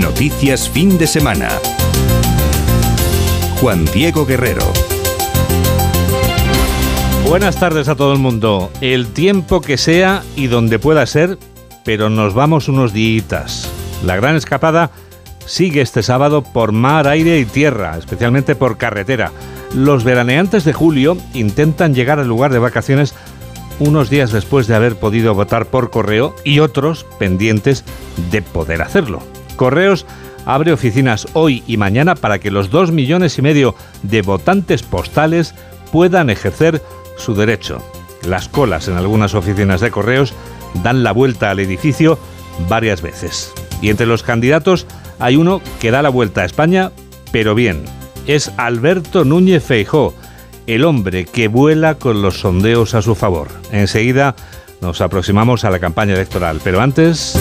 [0.00, 1.50] Noticias fin de semana.
[3.60, 4.64] Juan Diego Guerrero.
[7.28, 8.70] Buenas tardes a todo el mundo.
[8.80, 11.38] El tiempo que sea y donde pueda ser,
[11.84, 13.70] pero nos vamos unos días.
[14.02, 14.90] La gran escapada
[15.44, 19.30] sigue este sábado por mar, aire y tierra, especialmente por carretera.
[19.74, 23.14] Los veraneantes de julio intentan llegar al lugar de vacaciones
[23.78, 27.84] unos días después de haber podido votar por correo y otros pendientes
[28.30, 29.31] de poder hacerlo.
[29.62, 30.06] Correos
[30.44, 35.54] abre oficinas hoy y mañana para que los dos millones y medio de votantes postales
[35.92, 36.82] puedan ejercer
[37.16, 37.80] su derecho.
[38.26, 40.34] Las colas en algunas oficinas de correos
[40.82, 42.18] dan la vuelta al edificio
[42.68, 43.52] varias veces.
[43.80, 44.88] Y entre los candidatos
[45.20, 46.90] hay uno que da la vuelta a España,
[47.30, 47.84] pero bien.
[48.26, 50.12] Es Alberto Núñez Feijó,
[50.66, 53.46] el hombre que vuela con los sondeos a su favor.
[53.70, 54.34] Enseguida
[54.80, 57.38] nos aproximamos a la campaña electoral, pero antes...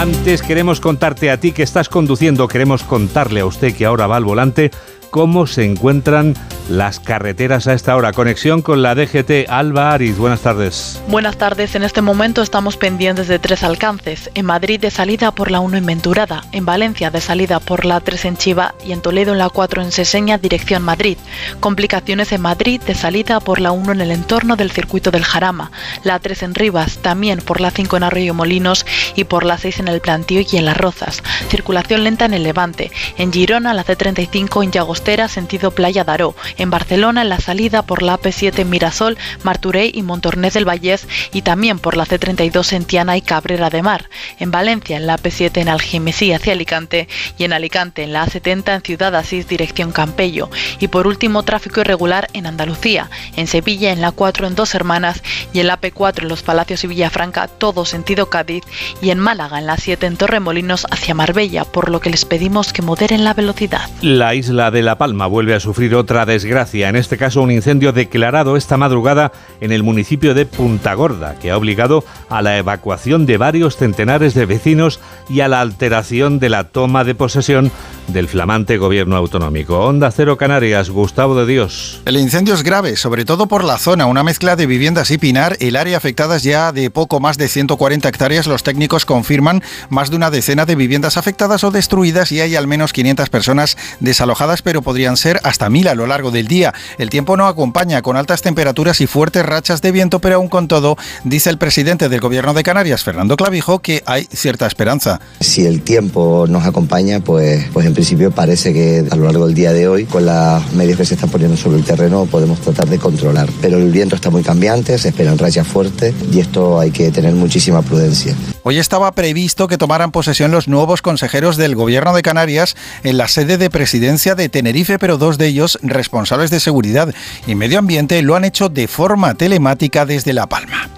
[0.00, 4.16] Antes queremos contarte a ti que estás conduciendo, queremos contarle a usted que ahora va
[4.16, 4.70] al volante
[5.10, 6.34] cómo se encuentran
[6.70, 8.12] las carreteras a esta hora.
[8.12, 9.48] Conexión con la DGT.
[9.48, 11.02] Alba Ariz, buenas tardes.
[11.08, 11.74] Buenas tardes.
[11.74, 14.30] En este momento estamos pendientes de tres alcances.
[14.34, 18.00] En Madrid de salida por la 1 en Venturada, en Valencia de salida por la
[18.00, 21.18] 3 en Chiva y en Toledo en la 4 en Seseña, dirección Madrid.
[21.58, 25.72] Complicaciones en Madrid de salida por la 1 en el entorno del circuito del Jarama,
[26.04, 29.80] la 3 en Rivas, también por la 5 en Arroyo Molinos y por la 6
[29.80, 31.22] en el Plantío y en Las Rozas.
[31.48, 32.92] Circulación lenta en el Levante.
[33.18, 34.70] En Girona la C35 en
[35.00, 36.34] Llagostera, sentido Playa Daró.
[36.58, 41.08] En Barcelona en la salida por la AP7 en Mirasol, Marturey y Montornés del Vallés
[41.32, 45.16] y también por la C32 en Tiana y Cabrera de Mar, en Valencia en la
[45.16, 49.90] AP7 en Algemesí hacia Alicante y en Alicante en la A70 en Ciudad Asís dirección
[49.90, 50.50] Campello.
[50.80, 55.22] Y por último tráfico irregular en Andalucía, en Sevilla en la 4 en Dos Hermanas
[55.54, 58.64] y en la AP4 en Los Palacios y Villafranca todo sentido Cádiz.
[59.00, 62.74] Y en Málaga en la 7 en Torremolinos hacia Marbella, por lo que les pedimos
[62.74, 63.88] que moderen la velocidad.
[64.02, 67.52] La isla de La Palma vuelve a sufrir otra desgracia Gracia, en este caso un
[67.52, 69.30] incendio declarado esta madrugada
[69.60, 74.34] en el municipio de Punta Gorda, que ha obligado a la evacuación de varios centenares
[74.34, 74.98] de vecinos
[75.28, 77.70] y a la alteración de la toma de posesión
[78.12, 79.78] del flamante gobierno autonómico.
[79.78, 82.00] Onda Cero Canarias, Gustavo de Dios.
[82.04, 85.56] El incendio es grave, sobre todo por la zona, una mezcla de viviendas y pinar.
[85.60, 88.46] El área afectada es ya de poco más de 140 hectáreas.
[88.46, 92.66] Los técnicos confirman más de una decena de viviendas afectadas o destruidas y hay al
[92.66, 96.74] menos 500 personas desalojadas, pero podrían ser hasta mil a lo largo del día.
[96.98, 100.68] El tiempo no acompaña con altas temperaturas y fuertes rachas de viento, pero aún con
[100.68, 105.20] todo, dice el presidente del gobierno de Canarias, Fernando Clavijo, que hay cierta esperanza.
[105.40, 109.54] Si el tiempo nos acompaña, pues, pues en principio parece que a lo largo del
[109.54, 112.88] día de hoy, con las medios que se están poniendo sobre el terreno, podemos tratar
[112.88, 113.46] de controlar.
[113.60, 117.34] Pero el viento está muy cambiante, se esperan rachas fuertes y esto hay que tener
[117.34, 118.34] muchísima prudencia.
[118.62, 123.28] Hoy estaba previsto que tomaran posesión los nuevos consejeros del gobierno de Canarias en la
[123.28, 127.14] sede de presidencia de Tenerife, pero dos de ellos responsables de seguridad
[127.46, 130.88] y medio ambiente lo han hecho de forma telemática desde La Palma.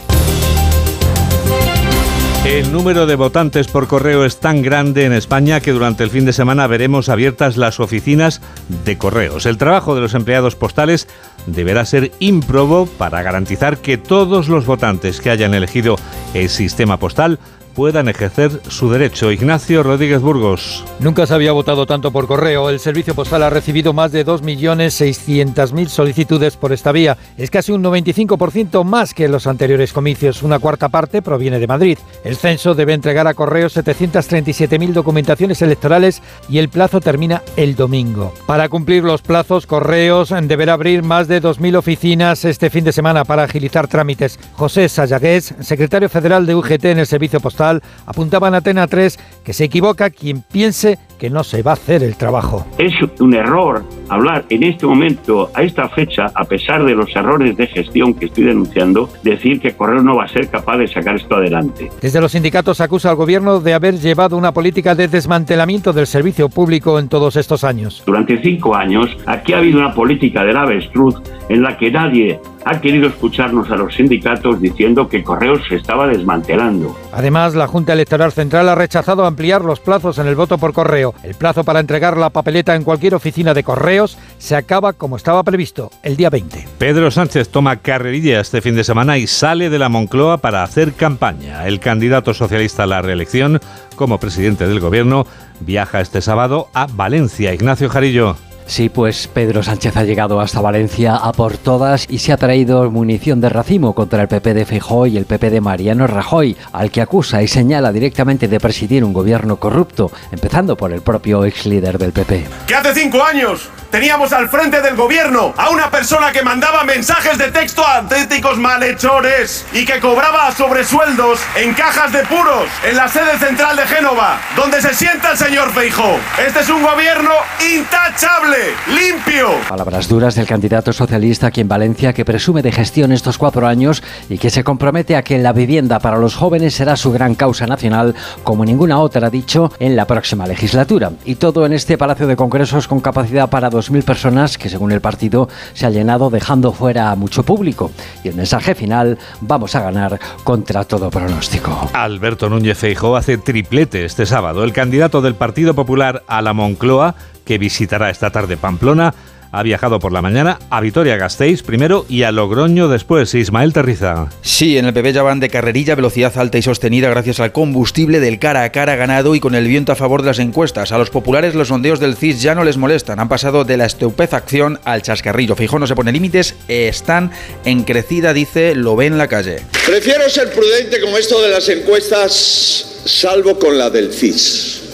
[2.45, 6.25] El número de votantes por correo es tan grande en España que durante el fin
[6.25, 8.41] de semana veremos abiertas las oficinas
[8.85, 9.47] de correos.
[9.47, 11.07] El trabajo de los empleados postales
[11.47, 15.97] deberá ser ímprobo para garantizar que todos los votantes que hayan elegido
[16.35, 17.39] el sistema postal
[17.75, 19.31] puedan ejercer su derecho.
[19.31, 20.85] Ignacio Rodríguez Burgos.
[21.01, 22.71] Nunca se había votado tanto por correo.
[22.71, 27.17] El Servicio Postal ha recibido más de 2.600.000 solicitudes por esta vía.
[27.37, 30.43] Es casi un 95% más que en los anteriores comicios.
[30.43, 31.99] Una cuarta parte proviene de Madrid.
[32.25, 38.33] El censo debe entregar a correo 737.000 documentaciones electorales y el plazo termina el domingo.
[38.47, 43.25] Para cumplir los plazos, Correos deberá abrir más de 2.000 oficinas este fin de semana
[43.25, 44.39] para agilizar trámites.
[44.55, 47.62] José Sayagués, secretario federal de UGT en el Servicio Postal,
[48.07, 52.03] apuntaba en Atena 3 que se equivoca quien piense que no se va a hacer
[52.03, 52.67] el trabajo.
[52.79, 57.57] Es un error hablar en este momento, a esta fecha, a pesar de los errores
[57.57, 61.15] de gestión que estoy denunciando, decir que Correo no va a ser capaz de sacar
[61.15, 61.91] esto adelante.
[62.01, 66.49] Desde los sindicatos acusa al gobierno de haber llevado una política de desmantelamiento del servicio
[66.49, 68.03] público en todos estos años.
[68.05, 72.81] Durante cinco años, aquí ha habido una política del avestruz en la que nadie ha
[72.81, 76.97] querido escucharnos a los sindicatos diciendo que Correos se estaba desmantelando.
[77.13, 81.15] Además, la Junta Electoral Central ha rechazado ampliar los plazos en el voto por correo.
[81.23, 85.43] El plazo para entregar la papeleta en cualquier oficina de correos se acaba como estaba
[85.43, 86.69] previsto, el día 20.
[86.79, 90.93] Pedro Sánchez toma carrerilla este fin de semana y sale de la Moncloa para hacer
[90.93, 91.67] campaña.
[91.67, 93.61] El candidato socialista a la reelección
[93.97, 95.27] como presidente del gobierno
[95.61, 97.53] viaja este sábado a Valencia.
[97.53, 98.37] Ignacio Jarillo.
[98.73, 102.91] Sí, pues Pedro Sánchez ha llegado hasta Valencia a por todas y se ha traído
[102.91, 106.91] munición de racimo contra el PP de Feijóo y el PP de Mariano Rajoy, al
[106.91, 111.67] que acusa y señala directamente de presidir un gobierno corrupto, empezando por el propio ex
[111.67, 112.49] líder del PP.
[112.67, 117.37] Que hace cinco años teníamos al frente del gobierno a una persona que mandaba mensajes
[117.37, 123.07] de texto a auténticos malhechores y que cobraba sobresueldos en cajas de puros en la
[123.09, 126.19] sede central de Génova, donde se sienta el señor Feijó.
[126.45, 127.33] Este es un gobierno
[127.75, 129.49] intachable, limpio.
[129.69, 134.03] Palabras duras del candidato socialista aquí en Valencia que presume de gestión estos cuatro años
[134.29, 137.67] y que se compromete a que la vivienda para los jóvenes será su gran causa
[137.67, 141.13] nacional como ninguna otra, ha dicho, en la próxima legislatura.
[141.25, 144.93] Y todo en este Palacio de Congresos con capacidad para dos mil personas que según
[144.93, 147.91] el partido se ha llenado dejando fuera a mucho público.
[148.25, 151.91] Y el mensaje final, vamos a ganar contra todo pronóstico.
[151.93, 154.65] Alberto Núñez Feijóo hace triplete este sábado.
[154.65, 159.15] El candidato del Partido Popular a la Moncloa, que visitará esta tarde Pamplona,
[159.53, 163.35] ha viajado por la mañana a Vitoria-Gasteiz primero y a Logroño después.
[163.35, 164.29] Ismael Terriza.
[164.41, 168.19] Sí, en el PP ya van de carrerilla, velocidad alta y sostenida gracias al combustible
[168.19, 170.91] del cara a cara ganado y con el viento a favor de las encuestas.
[170.91, 173.21] A los populares los sondeos del CIS ya no les molestan.
[173.21, 175.55] Han pasado de la estupefacción al chascarrillo.
[175.55, 177.31] Fijó no se pone límites, están
[177.67, 179.61] en crecida, dice, lo ve en la calle.
[179.85, 184.92] Prefiero ser prudente con esto de las encuestas, salvo con la del CIS,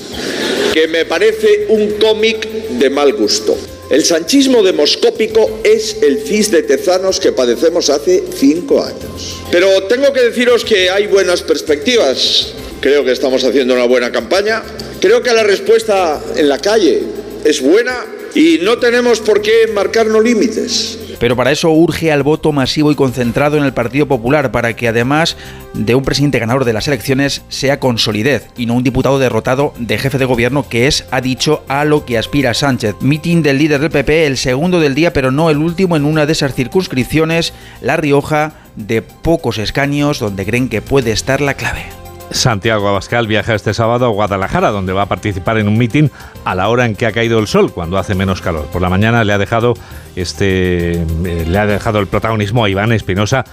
[0.73, 2.49] que me parece un cómic
[2.79, 3.57] de mal gusto.
[3.91, 9.41] El sanchismo demoscópico es el CIS de Tezanos que padecemos hace cinco años.
[9.51, 12.53] Pero tengo que deciros que hay buenas perspectivas.
[12.83, 14.63] Creo que estamos haciendo una buena campaña.
[15.01, 17.03] Creo que la respuesta en la calle
[17.45, 18.05] es buena
[18.35, 20.99] y no tenemos por qué marcarnos límites.
[21.19, 24.89] Pero para eso urge al voto masivo y concentrado en el Partido Popular, para que
[24.89, 25.37] además
[25.75, 29.73] de un presidente ganador de las elecciones sea con solidez y no un diputado derrotado
[29.79, 32.97] de jefe de gobierno que es, ha dicho, a lo que aspira Sánchez.
[33.01, 36.27] Meeting del líder del PP, el segundo del día, pero no el último en una
[36.27, 41.87] de esas circunscripciones, La Rioja, de pocos escaños, donde creen que puede estar la clave.
[42.31, 46.11] Santiago Abascal viaja este sábado a Guadalajara, donde va a participar en un mitin
[46.45, 48.67] a la hora en que ha caído el sol, cuando hace menos calor.
[48.67, 49.75] Por la mañana le ha dejado
[50.21, 53.45] este eh, le ha dejado el protagonismo a Iván Espinosa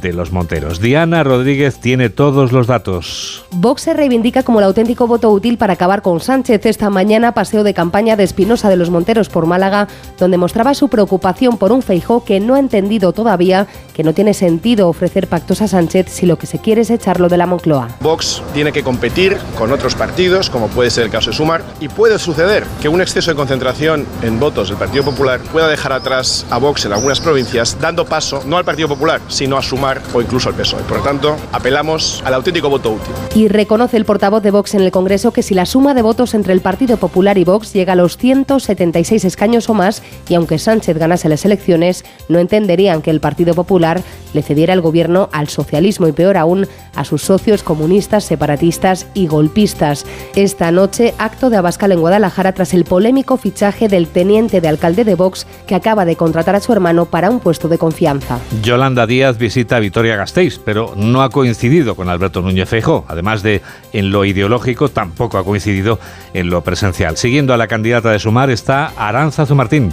[0.00, 0.80] de los Monteros.
[0.80, 3.44] Diana Rodríguez tiene todos los datos.
[3.50, 6.64] Vox se reivindica como el auténtico voto útil para acabar con Sánchez.
[6.66, 9.88] Esta mañana paseo de campaña de Espinosa de los Monteros por Málaga,
[10.18, 14.34] donde mostraba su preocupación por un Feijó que no ha entendido todavía que no tiene
[14.34, 17.88] sentido ofrecer pactos a Sánchez si lo que se quiere es echarlo de la Moncloa.
[18.00, 21.88] Vox tiene que competir con otros partidos, como puede ser el caso de Sumar, y
[21.88, 26.13] puede suceder que un exceso de concentración en votos del Partido Popular pueda dejar atrás
[26.14, 30.20] a Vox en algunas provincias, dando paso no al Partido Popular, sino a Sumar o
[30.20, 30.82] incluso al PSOE.
[30.82, 33.12] Por lo tanto, apelamos al auténtico voto útil.
[33.34, 36.34] Y reconoce el portavoz de Vox en el Congreso que si la suma de votos
[36.34, 40.58] entre el Partido Popular y Vox llega a los 176 escaños o más, y aunque
[40.58, 44.00] Sánchez ganase las elecciones, no entenderían que el Partido Popular
[44.34, 49.26] le cediera el gobierno al socialismo y peor aún a sus socios comunistas, separatistas y
[49.26, 50.06] golpistas.
[50.36, 55.04] Esta noche, acto de Abascal en Guadalajara tras el polémico fichaje del teniente de alcalde
[55.04, 58.38] de Vox que acaba de contratar a su hermano para un puesto de confianza.
[58.62, 63.04] Yolanda Díaz visita Vitoria Gasteiz, pero no ha coincidido con Alberto Núñez Feijóo.
[63.08, 63.62] Además de
[63.92, 65.98] en lo ideológico, tampoco ha coincidido
[66.32, 67.16] en lo presencial.
[67.16, 69.92] Siguiendo a la candidata de Sumar está Aranza Zumartín.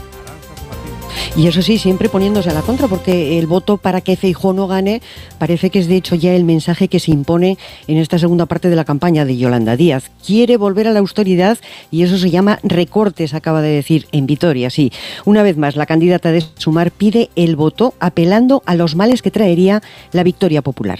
[1.35, 4.67] Y eso sí, siempre poniéndose a la contra, porque el voto para que Feijó no
[4.67, 5.01] gane
[5.37, 8.69] parece que es de hecho ya el mensaje que se impone en esta segunda parte
[8.69, 10.11] de la campaña de Yolanda Díaz.
[10.25, 11.57] Quiere volver a la austeridad
[11.89, 14.69] y eso se llama recortes, acaba de decir en Vitoria.
[14.69, 14.91] Sí,
[15.25, 19.31] una vez más, la candidata de Sumar pide el voto apelando a los males que
[19.31, 20.99] traería la victoria popular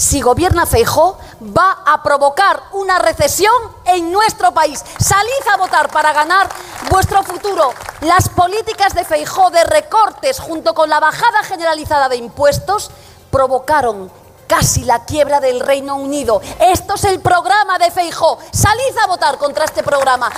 [0.00, 1.18] si gobierna Feijó,
[1.56, 3.52] va a provocar una recesión
[3.84, 4.82] en nuestro país.
[4.98, 6.48] Salid a votar para ganar
[6.90, 7.74] vuestro futuro.
[8.00, 12.90] Las políticas de Feijó de recortes junto con la bajada generalizada de impuestos
[13.30, 14.10] provocaron
[14.46, 16.40] casi la quiebra del Reino Unido.
[16.60, 18.38] Esto es el programa de Feijó.
[18.52, 20.30] Salid a votar contra este programa.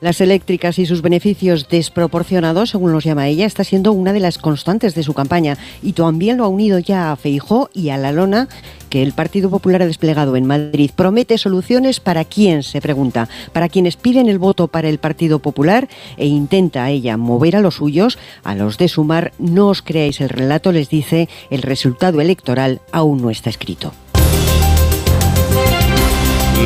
[0.00, 4.38] Las eléctricas y sus beneficios desproporcionados, según los llama ella, está siendo una de las
[4.38, 8.12] constantes de su campaña y también lo ha unido ya a Feijó y a la
[8.12, 8.48] lona
[8.90, 10.92] que el Partido Popular ha desplegado en Madrid.
[10.94, 15.88] Promete soluciones para quién, se pregunta, para quienes piden el voto para el Partido Popular
[16.16, 20.28] e intenta ella mover a los suyos, a los de Sumar, no os creáis el
[20.28, 23.92] relato, les dice, el resultado electoral aún no está escrito.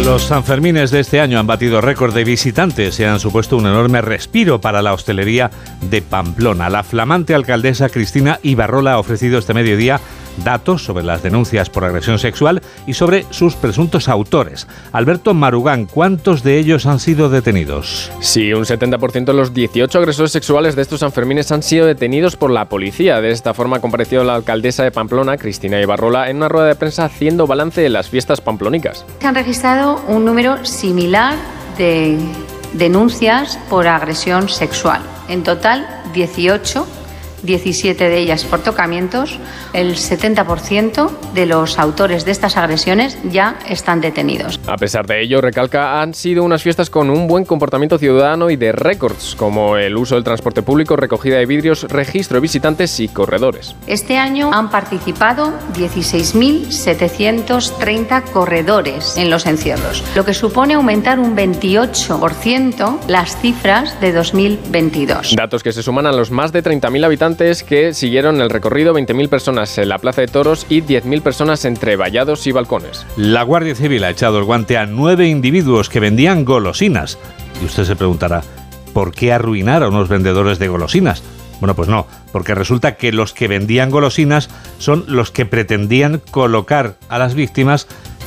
[0.00, 4.00] Los Sanfermines de este año han batido récord de visitantes y han supuesto un enorme
[4.00, 5.50] respiro para la hostelería
[5.82, 6.68] de Pamplona.
[6.68, 10.00] La flamante alcaldesa Cristina Ibarrola ha ofrecido este mediodía
[10.38, 14.66] datos sobre las denuncias por agresión sexual y sobre sus presuntos autores.
[14.92, 18.10] Alberto Marugán, ¿cuántos de ellos han sido detenidos?
[18.20, 22.50] Sí, un 70% de los 18 agresores sexuales de estos Sanfermines han sido detenidos por
[22.50, 23.20] la policía.
[23.20, 27.04] De esta forma compareció la alcaldesa de Pamplona, Cristina Ibarrola, en una rueda de prensa
[27.04, 29.04] haciendo balance de las fiestas pamplónicas.
[29.20, 31.36] Se han registrado un número similar
[31.78, 32.18] de
[32.74, 35.02] denuncias por agresión sexual.
[35.28, 36.86] En total, 18
[37.42, 39.38] 17 de ellas por tocamientos,
[39.72, 44.60] el 70% de los autores de estas agresiones ya están detenidos.
[44.66, 48.56] A pesar de ello, recalca, han sido unas fiestas con un buen comportamiento ciudadano y
[48.56, 53.08] de récords, como el uso del transporte público, recogida de vidrios, registro de visitantes y
[53.08, 53.74] corredores.
[53.86, 62.98] Este año han participado 16.730 corredores en los encierros, lo que supone aumentar un 28%
[63.08, 65.34] las cifras de 2022.
[65.34, 69.28] Datos que se suman a los más de 30.000 habitantes que siguieron el recorrido 20.000
[69.28, 73.06] personas en la Plaza de Toros y 10.000 personas entre vallados y balcones.
[73.16, 77.18] La Guardia Civil ha echado el guante a nueve individuos que vendían golosinas.
[77.62, 78.42] Y usted se preguntará,
[78.92, 81.22] ¿por qué arruinar a unos vendedores de golosinas?
[81.60, 86.96] Bueno, pues no, porque resulta que los que vendían golosinas son los que pretendían colocar
[87.08, 87.86] a las víctimas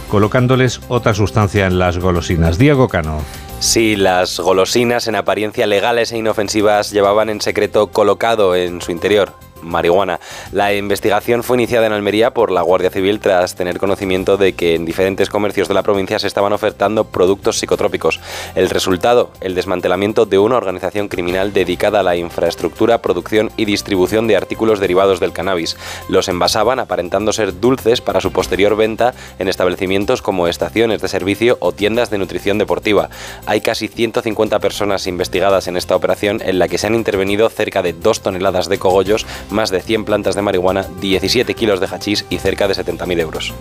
[0.10, 2.58] colocándoles otra sustancia en las golosinas.
[2.58, 3.22] Diego Cano.
[3.60, 9.34] Sí, las golosinas en apariencia legales e inofensivas llevaban en secreto colocado en su interior
[9.66, 10.20] marihuana.
[10.52, 14.76] La investigación fue iniciada en Almería por la Guardia Civil tras tener conocimiento de que
[14.76, 18.20] en diferentes comercios de la provincia se estaban ofertando productos psicotrópicos.
[18.56, 24.28] El resultado, el desmantelamiento de una organización criminal dedicada a la infraestructura, producción y distribución
[24.28, 25.78] de artículos derivados del cannabis.
[26.08, 31.58] Los envasaban aparentando ser dulces para su posterior venta en establecimientos como estaciones de servicio
[31.60, 33.10] o tiendas de nutrición deportiva.
[33.46, 37.82] Hay casi 150 personas investigadas en esta operación en la que se han intervenido cerca
[37.82, 42.26] de 2 toneladas de cogollos, más de 100 plantas de marihuana, 17 kilos de hachís
[42.30, 43.54] y cerca de 70.000 euros.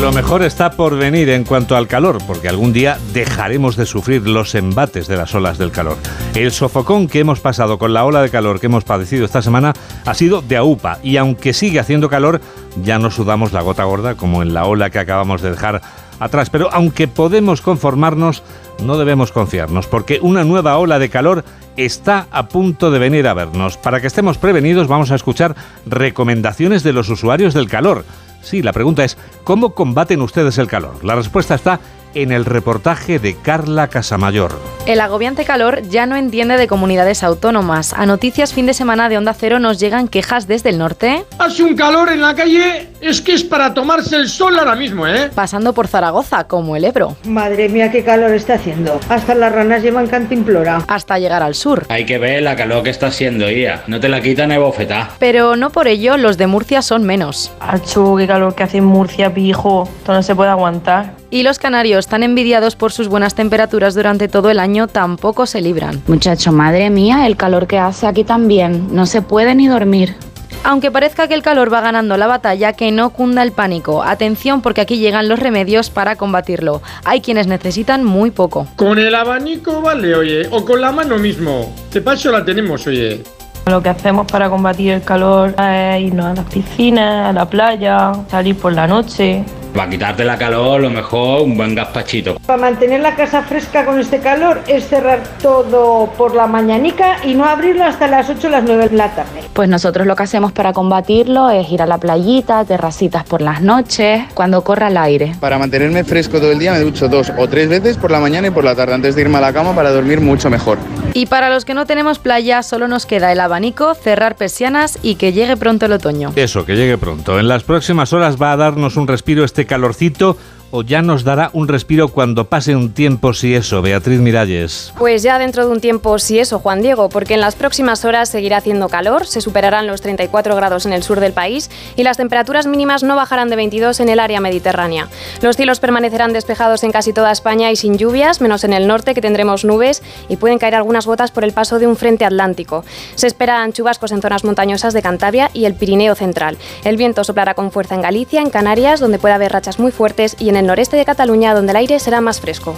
[0.00, 4.28] Lo mejor está por venir en cuanto al calor, porque algún día dejaremos de sufrir
[4.28, 5.96] los embates de las olas del calor.
[6.34, 9.72] El sofocón que hemos pasado con la ola de calor que hemos padecido esta semana
[10.04, 12.42] ha sido de aupa y aunque sigue haciendo calor,
[12.84, 15.80] ya no sudamos la gota gorda como en la ola que acabamos de dejar
[16.20, 16.50] atrás.
[16.50, 18.42] Pero aunque podemos conformarnos,
[18.82, 21.44] no debemos confiarnos, porque una nueva ola de calor
[21.76, 23.76] está a punto de venir a vernos.
[23.76, 25.54] Para que estemos prevenidos vamos a escuchar
[25.86, 28.04] recomendaciones de los usuarios del calor.
[28.42, 31.04] Sí, la pregunta es, ¿cómo combaten ustedes el calor?
[31.04, 31.80] La respuesta está
[32.22, 34.58] en el reportaje de Carla Casamayor.
[34.86, 37.92] El agobiante calor ya no entiende de comunidades autónomas.
[37.92, 41.24] A noticias fin de semana de Onda Cero nos llegan quejas desde el norte.
[41.38, 45.06] Hace un calor en la calle, es que es para tomarse el sol ahora mismo,
[45.06, 45.30] ¿eh?
[45.34, 47.16] Pasando por Zaragoza, como el Ebro.
[47.24, 48.98] Madre mía, qué calor está haciendo.
[49.08, 50.82] Hasta las ranas llevan cantimplora.
[50.88, 51.84] Hasta llegar al sur.
[51.90, 53.82] Hay que ver la calor que está haciendo, Ia.
[53.88, 55.10] No te la quitan ni bofetá.
[55.18, 57.52] Pero no por ello los de Murcia son menos.
[57.60, 59.88] Achu, qué calor que hace en Murcia, pijo.
[59.98, 61.17] Esto no se puede aguantar.
[61.30, 65.60] Y los canarios, tan envidiados por sus buenas temperaturas durante todo el año, tampoco se
[65.60, 66.02] libran.
[66.06, 68.88] Muchacho, madre mía, el calor que hace aquí también.
[68.94, 70.16] No se puede ni dormir.
[70.64, 74.02] Aunque parezca que el calor va ganando la batalla, que no cunda el pánico.
[74.02, 76.82] Atención porque aquí llegan los remedios para combatirlo.
[77.04, 78.66] Hay quienes necesitan muy poco.
[78.76, 81.74] Con el abanico vale, oye, o con la mano mismo.
[81.92, 83.22] De paso la tenemos, oye.
[83.66, 88.12] Lo que hacemos para combatir el calor es irnos a las piscinas, a la playa,
[88.30, 89.44] salir por la noche.
[89.78, 92.34] Para quitarte la calor, lo mejor un buen gazpachito.
[92.44, 97.34] Para mantener la casa fresca con este calor es cerrar todo por la mañanica y
[97.34, 99.40] no abrirlo hasta las 8 o las 9 de la tarde.
[99.52, 103.62] Pues nosotros lo que hacemos para combatirlo es ir a la playita, terracitas por las
[103.62, 105.36] noches, cuando corra el aire.
[105.38, 108.48] Para mantenerme fresco todo el día me ducho dos o tres veces por la mañana
[108.48, 110.78] y por la tarde antes de irme a la cama para dormir mucho mejor.
[111.14, 115.16] Y para los que no tenemos playa, solo nos queda el abanico, cerrar persianas y
[115.16, 116.32] que llegue pronto el otoño.
[116.36, 117.38] Eso, que llegue pronto.
[117.40, 120.36] En las próximas horas va a darnos un respiro este calorcito
[120.70, 124.92] o ya nos dará un respiro cuando pase un tiempo si eso, Beatriz Miralles?
[124.98, 128.28] Pues ya dentro de un tiempo si eso, Juan Diego, porque en las próximas horas
[128.28, 132.16] seguirá haciendo calor, se superarán los 34 grados en el sur del país y las
[132.16, 135.08] temperaturas mínimas no bajarán de 22 en el área mediterránea.
[135.40, 139.14] Los cielos permanecerán despejados en casi toda España y sin lluvias, menos en el norte
[139.14, 142.84] que tendremos nubes y pueden caer algunas gotas por el paso de un frente atlántico.
[143.14, 146.58] Se esperan chubascos en zonas montañosas de Cantabria y el Pirineo central.
[146.84, 150.36] El viento soplará con fuerza en Galicia, en Canarias, donde puede haber rachas muy fuertes
[150.38, 152.74] y en el noreste de Cataluña, donde el aire será más fresco.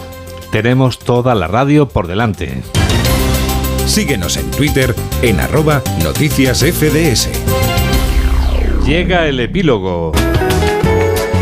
[0.52, 2.62] Tenemos toda la radio por delante.
[3.86, 7.28] Síguenos en Twitter en arroba noticias FDS.
[8.86, 10.12] Llega el epílogo.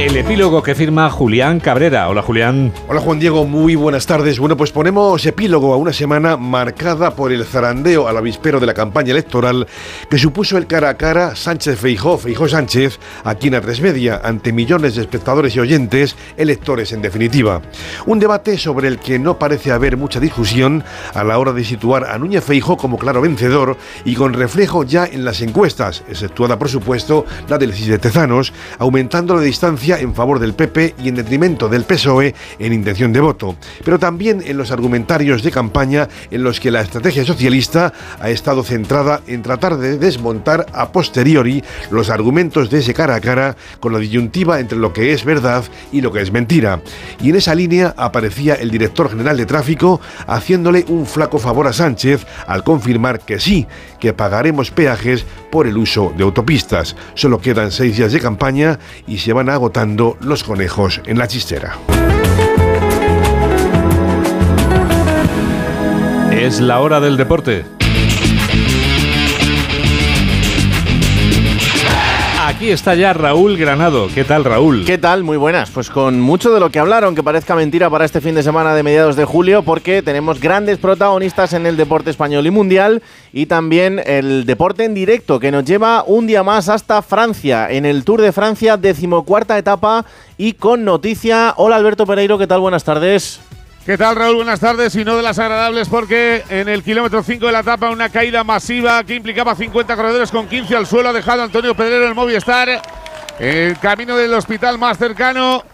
[0.09, 2.09] El epílogo que firma Julián Cabrera.
[2.09, 2.73] Hola Julián.
[2.89, 4.39] Hola Juan Diego, muy buenas tardes.
[4.39, 8.73] Bueno, pues ponemos epílogo a una semana marcada por el zarandeo al avispero de la
[8.73, 9.67] campaña electoral
[10.09, 14.51] que supuso el cara a cara Sánchez Feijó, Feijó Sánchez, aquí en a Media, ante
[14.51, 17.61] millones de espectadores y oyentes, electores en definitiva.
[18.07, 22.05] Un debate sobre el que no parece haber mucha discusión a la hora de situar
[22.07, 26.71] a Núñez Feijó como claro vencedor y con reflejo ya en las encuestas, exceptuada por
[26.71, 31.15] supuesto la del CIS de Tezanos, aumentando la distancia en favor del PP y en
[31.15, 36.43] detrimento del PSOE en intención de voto, pero también en los argumentarios de campaña en
[36.43, 42.11] los que la estrategia socialista ha estado centrada en tratar de desmontar a posteriori los
[42.11, 46.01] argumentos de ese cara a cara con la disyuntiva entre lo que es verdad y
[46.01, 46.81] lo que es mentira.
[47.21, 51.73] Y en esa línea aparecía el director general de tráfico haciéndole un flaco favor a
[51.73, 53.67] Sánchez al confirmar que sí,
[54.01, 56.97] que pagaremos peajes por el uso de autopistas.
[57.15, 61.77] Solo quedan seis días de campaña y se van agotando los conejos en la chistera.
[66.33, 67.78] Es la hora del deporte.
[72.59, 74.09] Aquí está ya Raúl Granado.
[74.13, 74.85] ¿Qué tal, Raúl?
[74.85, 75.23] ¿Qué tal?
[75.23, 75.71] Muy buenas.
[75.71, 78.75] Pues con mucho de lo que hablaron, que parezca mentira para este fin de semana
[78.75, 83.01] de mediados de julio, porque tenemos grandes protagonistas en el deporte español y mundial
[83.33, 87.87] y también el deporte en directo, que nos lleva un día más hasta Francia, en
[87.87, 90.05] el Tour de Francia, decimocuarta etapa
[90.37, 91.55] y con noticia.
[91.59, 92.59] Hola Alberto Pereiro, ¿qué tal?
[92.59, 93.39] Buenas tardes.
[93.89, 94.37] ¿Qué tal, Raúl?
[94.37, 94.95] Buenas tardes.
[94.97, 98.45] Y no de las agradables porque en el kilómetro 5 de la etapa una caída
[98.45, 102.83] masiva que implicaba 50 corredores con 15 al suelo ha dejado Antonio Pedrero el Movistar.
[103.39, 105.65] El camino del hospital más cercano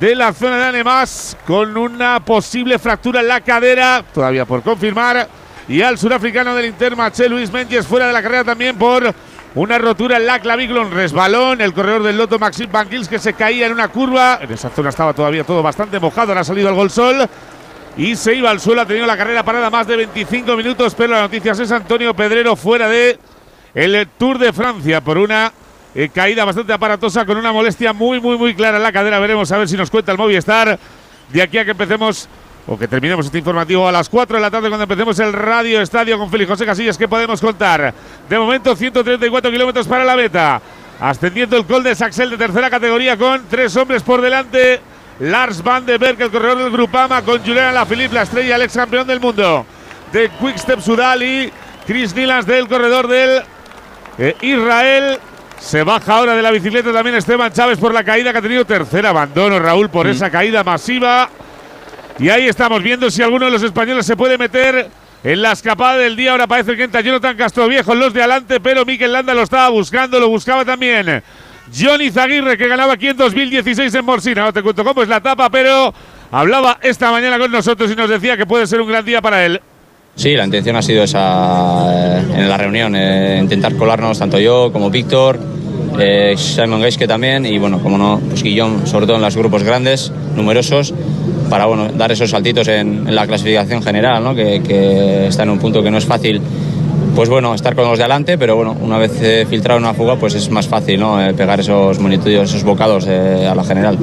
[0.00, 5.28] de la zona de Anemas con una posible fractura en la cadera, todavía por confirmar.
[5.68, 9.14] Y al surafricano del Intermaché, Luis Menges, fuera de la carrera también por
[9.54, 11.60] una rotura en la clavícula, un resbalón.
[11.60, 14.38] El corredor del Loto, Maxim Van que se caía en una curva.
[14.40, 16.28] En esa zona estaba todavía todo bastante mojado.
[16.28, 17.28] Ahora ha salido al gol sol
[17.96, 18.80] y se iba al suelo.
[18.80, 22.56] Ha tenido la carrera parada más de 25 minutos, pero la noticia es Antonio Pedrero
[22.56, 23.18] fuera de
[23.74, 25.52] el Tour de Francia por una
[25.94, 29.18] eh, caída bastante aparatosa con una molestia muy, muy, muy clara en la cadera.
[29.18, 30.78] Veremos a ver si nos cuenta el Movistar
[31.30, 32.28] de aquí a que empecemos
[32.66, 35.80] o que terminemos este informativo a las 4 de la tarde cuando empecemos el Radio
[35.80, 36.96] Estadio con Félix José Casillas.
[36.96, 37.92] ¿Qué podemos contar?
[38.28, 40.60] De momento, 134 kilómetros para la meta.
[41.00, 44.80] Ascendiendo el Col de Saxel de tercera categoría con tres hombres por delante.
[45.18, 48.74] Lars Van de Berg, el corredor del Grupama, con Julian Alaphilippe, la estrella, el ex
[48.74, 49.66] campeón del mundo
[50.12, 51.52] de Quickstep Sudal y
[51.86, 53.42] Chris Nilas del corredor del
[54.18, 55.18] eh, Israel.
[55.58, 58.64] Se baja ahora de la bicicleta también Esteban Chávez por la caída que ha tenido
[58.64, 60.10] tercer abandono, Raúl, por mm.
[60.10, 61.28] esa caída masiva.
[62.18, 64.88] Y ahí estamos viendo si alguno de los españoles se puede meter
[65.24, 66.32] en la escapada del día.
[66.32, 69.68] Ahora parece que entra Jonathan Castroviejo en los de adelante, pero Mikel Landa lo estaba
[69.70, 71.22] buscando, lo buscaba también
[71.74, 74.44] Johnny Zaguirre, que ganaba aquí en 2016 en Morsina.
[74.44, 75.92] No te cuento cómo es la etapa, pero
[76.30, 79.44] hablaba esta mañana con nosotros y nos decía que puede ser un gran día para
[79.44, 79.60] él.
[80.14, 84.70] Sí, la intención ha sido esa eh, en la reunión, eh, intentar colarnos tanto yo
[84.70, 85.40] como Víctor,
[85.98, 89.62] eh, Simon Geiske también y bueno, como no, pues Guillón, sobre todo en los grupos
[89.62, 90.92] grandes, numerosos,
[91.52, 94.34] para bueno, dar esos saltitos en, la clasificación general, ¿no?
[94.34, 96.40] que, que está en un punto que no es fácil
[97.14, 100.16] pues bueno, estar con los de adelante, pero bueno, una vez eh, filtrado una fuga,
[100.16, 101.22] pues es más fácil, ¿no?
[101.22, 103.98] Eh, pegar esos monitudios, esos bocados eh, a la general.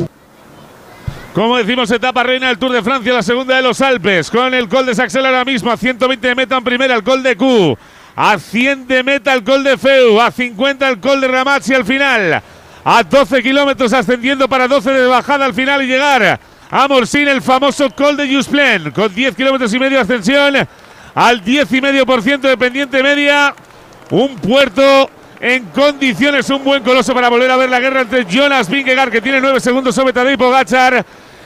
[1.33, 4.69] Como decimos, etapa reina del Tour de Francia, la segunda de los Alpes, con el
[4.69, 7.75] Col de Saxel ahora mismo, a 120 de meta en primera, el Col de Q,
[8.15, 11.85] a 100 de meta el Col de Feu, a 50 el Col de Ramazzi al
[11.85, 12.43] final,
[12.85, 16.39] a 12 kilómetros ascendiendo para 12 de bajada al final y llegar
[16.71, 20.55] a Morsin, el famoso Col de Jusplen, con 10 kilómetros y medio de ascensión
[21.15, 23.55] al 10,5% de pendiente media.
[24.11, 28.69] Un puerto en condiciones, un buen coloso para volver a ver la guerra entre Jonas
[28.69, 31.05] Vingegaard, que tiene 9 segundos sobre Tadej Pogachar,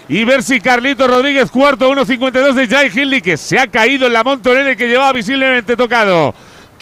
[0.10, 4.14] y ver si Carlito Rodríguez, cuarto, 1.52 de Jai Hindley, que se ha caído en
[4.14, 6.34] la montonera que llevaba visiblemente tocado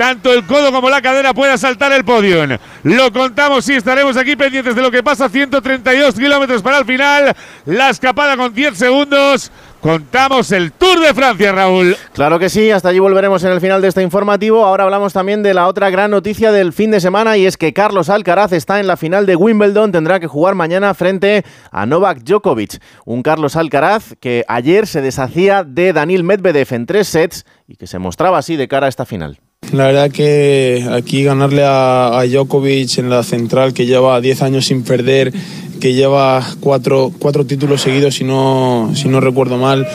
[0.01, 2.43] tanto el codo como la cadera pueda saltar el podio.
[2.81, 5.29] Lo contamos y estaremos aquí pendientes de lo que pasa.
[5.29, 7.35] 132 kilómetros para el final.
[7.65, 9.51] La escapada con 10 segundos.
[9.79, 11.95] Contamos el Tour de Francia, Raúl.
[12.13, 14.65] Claro que sí, hasta allí volveremos en el final de este informativo.
[14.65, 17.71] Ahora hablamos también de la otra gran noticia del fin de semana y es que
[17.71, 22.23] Carlos Alcaraz está en la final de Wimbledon, tendrá que jugar mañana frente a Novak
[22.23, 22.81] Djokovic.
[23.05, 27.85] Un Carlos Alcaraz que ayer se deshacía de Daniel Medvedev en tres sets y que
[27.85, 29.39] se mostraba así de cara a esta final.
[29.73, 34.65] La verdad que aquí ganarle a, a Djokovic en la central, que lleva 10 años
[34.65, 35.31] sin perder,
[35.79, 39.87] que lleva cuatro, cuatro títulos seguidos, si no, si no recuerdo mal,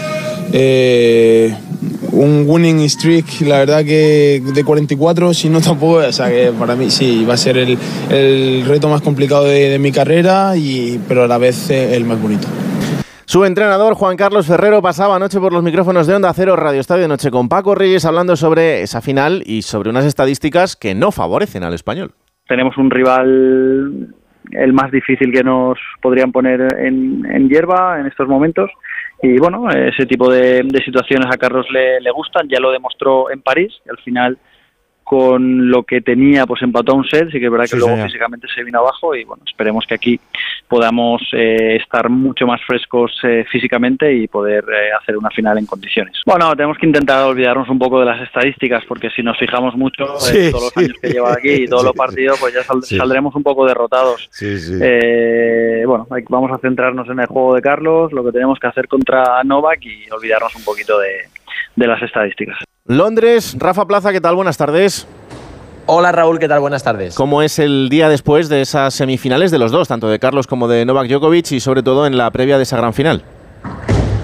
[0.55, 1.55] eh,
[2.13, 6.75] un winning streak, la verdad que de 44, si no tampoco, o sea que para
[6.75, 7.77] mí sí, va a ser el,
[8.09, 12.07] el reto más complicado de, de mi carrera, y, pero a la vez eh, el
[12.07, 12.49] más bonito.
[13.29, 17.03] Su entrenador Juan Carlos Ferrero pasaba anoche por los micrófonos de Onda Cero Radio Estadio
[17.03, 21.11] de Noche con Paco Reyes hablando sobre esa final y sobre unas estadísticas que no
[21.11, 22.13] favorecen al español.
[22.47, 24.15] Tenemos un rival
[24.53, 28.71] el más difícil que nos podrían poner en, hierba en estos momentos
[29.21, 33.29] y bueno, ese tipo de, de situaciones a Carlos le, le, gustan, ya lo demostró
[33.33, 34.39] en París y al final
[35.07, 37.77] con lo que tenía pues empató a un set, sí que es verdad que Sí,
[37.79, 38.09] luego señor.
[38.09, 40.19] físicamente se vino abajo y bueno, esperemos que aquí
[40.67, 45.67] podamos eh, estar mucho más frescos eh, físicamente y poder eh, hacer una final en
[45.67, 46.17] condiciones.
[46.27, 50.05] Bueno, tenemos que intentar olvidarnos un poco de las estadísticas porque si nos fijamos mucho
[50.17, 52.83] eh, Sí, todos los años que lleva aquí y todos los partidos pues ya sal-
[52.83, 54.29] saldremos un poco derrotados.
[54.33, 54.75] Sí, sí.
[54.83, 58.89] Eh, bueno, vamos a centrarnos en el juego de Carlos, lo que tenemos que hacer
[58.89, 61.29] contra Novak y olvidarnos un poquito de,
[61.77, 62.57] de las estadísticas.
[62.87, 64.35] Londres, Rafa Plaza, ¿qué tal?
[64.35, 65.07] Buenas tardes.
[65.89, 66.61] Hola Raúl, ¿qué tal?
[66.61, 67.15] Buenas tardes.
[67.15, 70.67] ¿Cómo es el día después de esas semifinales de los dos, tanto de Carlos como
[70.67, 73.23] de Novak Djokovic y sobre todo en la previa de esa gran final?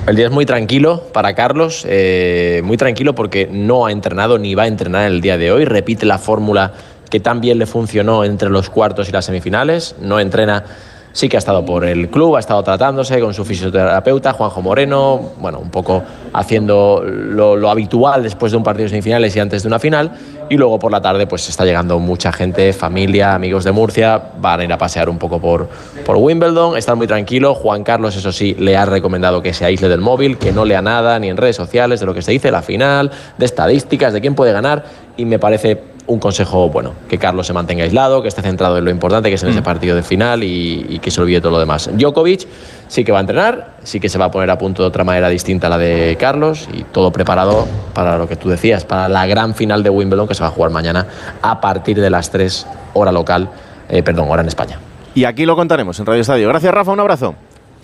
[0.09, 4.57] El día es muy tranquilo para Carlos, eh, muy tranquilo porque no ha entrenado ni
[4.57, 5.65] va a entrenar el día de hoy.
[5.65, 6.73] Repite la fórmula
[7.09, 9.95] que tan bien le funcionó entre los cuartos y las semifinales.
[10.01, 10.65] No entrena,
[11.13, 15.21] sí que ha estado por el club, ha estado tratándose con su fisioterapeuta, Juanjo Moreno,
[15.39, 19.69] bueno, un poco haciendo lo, habitual después de un partido de semifinales y antes de
[19.69, 20.13] una final.
[20.51, 24.61] Y luego por la tarde pues está llegando mucha gente, familia, amigos de Murcia, van
[24.61, 25.69] a ir a pasear un poco por,
[26.05, 27.57] por Wimbledon, están muy tranquilos.
[27.59, 30.83] Juan Carlos, eso sí, le ha recomendado que se aísle del móvil, que no lea
[30.83, 34.21] nada ni en redes sociales de lo que se dice, la final, de estadísticas, de
[34.21, 34.85] quién puede ganar.
[35.17, 38.85] Y me parece un consejo bueno, que Carlos se mantenga aislado, que esté centrado en
[38.85, 41.53] lo importante que es en ese partido de final y, y que se olvide todo
[41.53, 41.91] lo demás.
[41.93, 42.47] Djokovic
[42.89, 45.05] sí que va a entrenar, sí que se va a poner a punto de otra
[45.05, 49.09] manera distinta a la de Carlos y todo preparado para lo que tú decías, para
[49.09, 51.07] la gran final de Wimbledon que se va a jugar mañana
[51.41, 53.49] a partir de las 3 hora local,
[53.89, 54.79] eh, perdón, hora en España.
[55.15, 56.49] Y aquí lo contaremos en Radio Estadio.
[56.49, 56.93] Gracias, Rafa.
[56.93, 57.35] Un abrazo.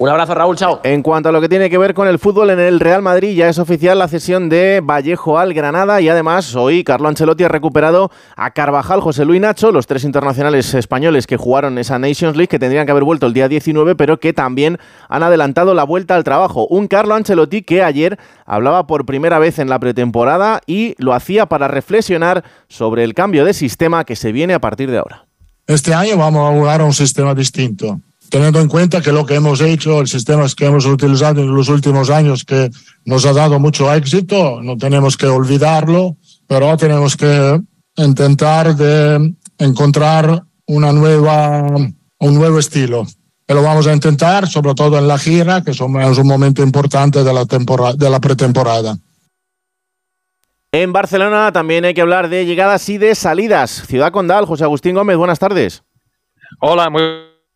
[0.01, 0.57] Un abrazo, Raúl.
[0.57, 0.81] Chao.
[0.85, 3.35] En cuanto a lo que tiene que ver con el fútbol en el Real Madrid,
[3.35, 7.49] ya es oficial la cesión de Vallejo al Granada y además hoy Carlo Ancelotti ha
[7.49, 12.47] recuperado a Carvajal, José Luis Nacho, los tres internacionales españoles que jugaron esa Nations League,
[12.47, 16.15] que tendrían que haber vuelto el día 19, pero que también han adelantado la vuelta
[16.15, 16.69] al trabajo.
[16.69, 21.47] Un Carlo Ancelotti que ayer hablaba por primera vez en la pretemporada y lo hacía
[21.47, 25.27] para reflexionar sobre el cambio de sistema que se viene a partir de ahora.
[25.67, 28.01] Este año vamos a jugar a un sistema distinto,
[28.31, 31.69] teniendo en cuenta que lo que hemos hecho, el sistema que hemos utilizado en los
[31.69, 32.71] últimos años, que
[33.05, 37.61] nos ha dado mucho éxito, no tenemos que olvidarlo, pero tenemos que
[37.97, 41.63] intentar de encontrar una nueva,
[42.19, 43.07] un nuevo estilo.
[43.49, 47.25] Lo vamos a intentar, sobre todo en la gira, que son- es un momento importante
[47.25, 48.99] de la, temporada, de la pretemporada.
[50.71, 53.85] En Barcelona también hay que hablar de llegadas y de salidas.
[53.87, 55.83] Ciudad Condal, José Agustín Gómez, buenas tardes.
[56.61, 57.01] Hola, muy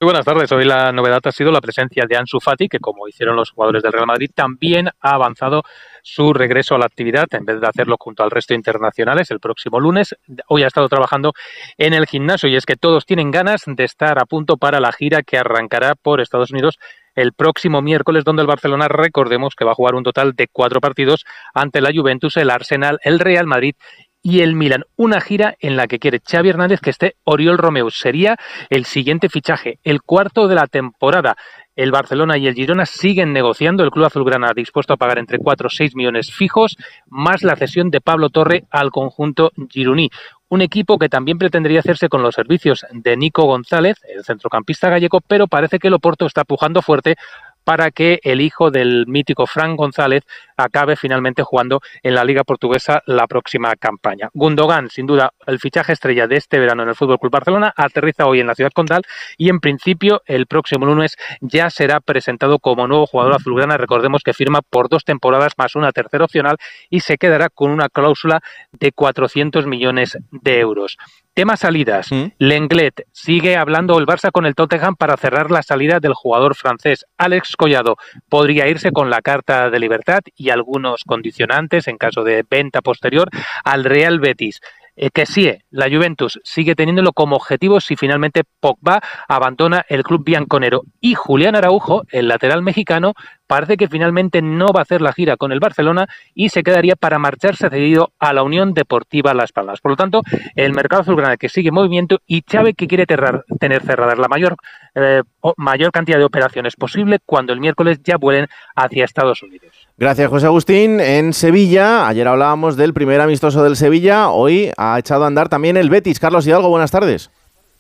[0.03, 0.51] muy buenas tardes.
[0.51, 3.85] Hoy la novedad ha sido la presencia de Ansu Fati, que como hicieron los jugadores
[3.85, 5.63] del Real Madrid, también ha avanzado
[6.03, 9.39] su regreso a la actividad en vez de hacerlo junto al resto de internacionales el
[9.39, 10.17] próximo lunes.
[10.49, 11.35] Hoy ha estado trabajando
[11.79, 14.91] en el gimnasio y es que todos tienen ganas de estar a punto para la
[14.91, 16.81] gira que arrancará por Estados Unidos
[17.15, 20.81] el próximo miércoles, donde el Barcelona, recordemos que va a jugar un total de cuatro
[20.81, 23.77] partidos ante la Juventus, el Arsenal, el Real Madrid
[24.23, 24.85] y el Milan.
[24.97, 27.91] Una gira en la que quiere Xavi Hernández que esté Oriol Romeu.
[27.91, 28.37] Sería
[28.71, 31.37] el siguiente fichaje, el cuarto de la temporada.
[31.75, 33.83] El Barcelona y el Girona siguen negociando.
[33.83, 36.77] El club azulgrana dispuesto a pagar entre 4 o 6 millones fijos,
[37.09, 40.11] más la cesión de Pablo Torre al conjunto gironí.
[40.49, 45.21] Un equipo que también pretendería hacerse con los servicios de Nico González, el centrocampista gallego,
[45.27, 47.17] pero parece que el Oporto está pujando fuerte
[47.65, 50.25] para que el hijo del mítico Fran González
[50.65, 54.29] acabe finalmente jugando en la Liga Portuguesa la próxima campaña.
[54.35, 58.27] Gundogan, sin duda, el fichaje estrella de este verano en el Fútbol Club Barcelona, aterriza
[58.27, 59.03] hoy en la ciudad condal
[59.37, 63.77] y en principio el próximo lunes ya será presentado como nuevo jugador azulgrana.
[63.77, 66.57] Recordemos que firma por dos temporadas más una tercera opcional
[66.91, 70.97] y se quedará con una cláusula de 400 millones de euros.
[71.35, 72.11] Tema salidas.
[72.39, 77.07] Lenglet sigue hablando el Barça con el Tottenham para cerrar la salida del jugador francés.
[77.17, 77.97] Alex Collado
[78.29, 83.29] podría irse con la carta de libertad y algunos condicionantes en caso de venta posterior
[83.65, 84.61] al Real Betis.
[84.95, 90.23] Eh, que sí, la Juventus sigue teniéndolo como objetivo si finalmente Pogba abandona el club
[90.23, 93.15] bianconero y Julián Araujo, el lateral mexicano,
[93.53, 96.97] parece que finalmente no va a hacer la gira con el Barcelona y se quedaría
[96.97, 99.83] para marcharse cedido a la Unión Deportiva Las Palmas.
[99.83, 100.23] Por lo tanto,
[100.57, 104.57] el mercado azulgrana que sigue en movimiento y Chávez que quiere tener cerradas la mayor,
[104.95, 105.21] eh,
[105.59, 109.71] mayor cantidad de operaciones posible cuando el miércoles ya vuelen hacia Estados Unidos.
[109.99, 110.99] Gracias, José Agustín.
[111.01, 115.77] En Sevilla, ayer hablábamos del primer amistoso del Sevilla, hoy ha echado a andar también
[115.77, 116.19] el Betis.
[116.19, 117.31] Carlos Hidalgo, buenas tardes.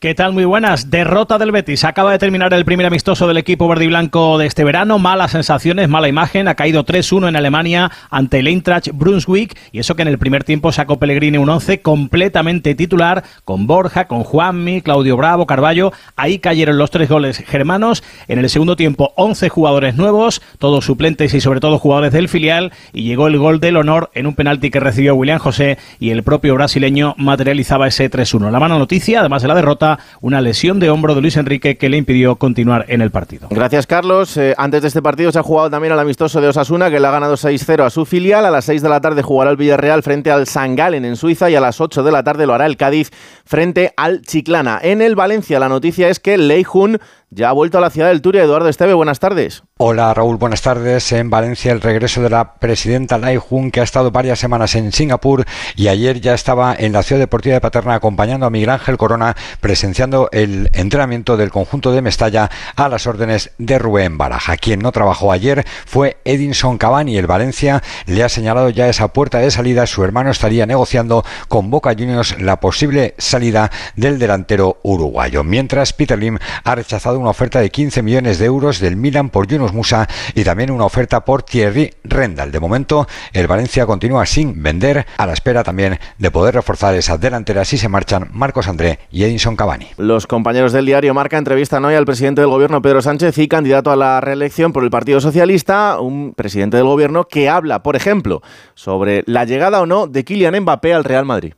[0.02, 0.32] ¿Qué tal?
[0.32, 0.90] Muy buenas.
[0.90, 1.84] Derrota del Betis.
[1.84, 4.98] Acaba de terminar el primer amistoso del equipo verde y blanco de este verano.
[4.98, 6.48] Malas sensaciones, mala imagen.
[6.48, 9.56] Ha caído 3-1 en Alemania ante el Eintracht Brunswick.
[9.70, 14.08] Y eso que en el primer tiempo sacó Pellegrini un 11 completamente titular con Borja,
[14.08, 15.92] con Juanmi, Claudio Bravo, Carballo.
[16.16, 18.02] Ahí cayeron los tres goles germanos.
[18.26, 22.72] En el segundo tiempo, 11 jugadores nuevos, todos suplentes y sobre todo jugadores del filial.
[22.92, 26.24] Y llegó el gol del honor en un penalti que recibió William José y el
[26.24, 28.50] propio brasileño materializaba ese 3-1.
[28.50, 31.88] La mala noticia, además de la derrota, una lesión de hombro de Luis Enrique que
[31.88, 33.48] le impidió continuar en el partido.
[33.50, 34.36] Gracias, Carlos.
[34.36, 37.06] Eh, antes de este partido se ha jugado también al amistoso de Osasuna, que le
[37.06, 38.44] ha ganado 6-0 a su filial.
[38.46, 41.50] A las 6 de la tarde jugará el Villarreal frente al San Galen en Suiza
[41.50, 43.10] y a las 8 de la tarde lo hará el Cádiz
[43.44, 44.78] frente al Chiclana.
[44.82, 46.98] En el Valencia la noticia es que Lei Jun
[47.34, 48.42] ya ha vuelto a la ciudad del Turia.
[48.42, 49.62] Eduardo Esteve, buenas tardes.
[49.78, 51.10] Hola Raúl, buenas tardes.
[51.12, 54.92] En Valencia el regreso de la presidenta Lai Jun, que ha estado varias semanas en
[54.92, 58.98] Singapur y ayer ya estaba en la ciudad deportiva de Paterna acompañando a Miguel Ángel
[58.98, 64.58] Corona, presenciando el entrenamiento del conjunto de Mestalla a las órdenes de Rubén Baraja.
[64.58, 67.16] Quien no trabajó ayer fue Edinson Cavani.
[67.16, 69.86] El Valencia le ha señalado ya esa puerta de salida.
[69.86, 75.42] Su hermano estaría negociando con Boca Juniors la posible salida del delantero uruguayo.
[75.44, 79.46] Mientras Peter Lim ha rechazado una oferta de 15 millones de euros del Milan por
[79.46, 82.52] Yunus Musa y también una oferta por Thierry Rendal.
[82.52, 87.16] De momento, el Valencia continúa sin vender, a la espera también de poder reforzar esa
[87.16, 89.86] delantera si se marchan Marcos André y Edinson Cavani.
[89.96, 93.90] Los compañeros del diario Marca entrevistan hoy al presidente del gobierno Pedro Sánchez y candidato
[93.90, 98.42] a la reelección por el Partido Socialista, un presidente del gobierno que habla, por ejemplo,
[98.74, 101.54] sobre la llegada o no de Kylian Mbappé al Real Madrid.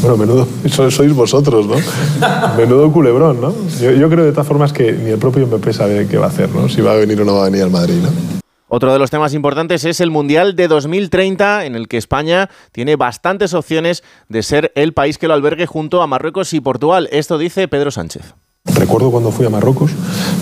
[0.00, 1.76] Bueno, menudo, sois vosotros, ¿no?
[2.56, 3.54] Menudo culebrón, ¿no?
[3.80, 6.50] Yo, creo de todas formas que ni el propio MP sabe qué va a hacer,
[6.50, 6.68] ¿no?
[6.68, 8.36] Si va a venir o no va a venir al Madrid, ¿no?
[8.68, 12.96] Otro de los temas importantes es el Mundial de 2030, en el que España tiene
[12.96, 17.08] bastantes opciones de ser el país que lo albergue junto a Marruecos y Portugal.
[17.12, 18.34] Esto dice Pedro Sánchez.
[18.74, 19.92] Recuerdo cuando fui a Marruecos,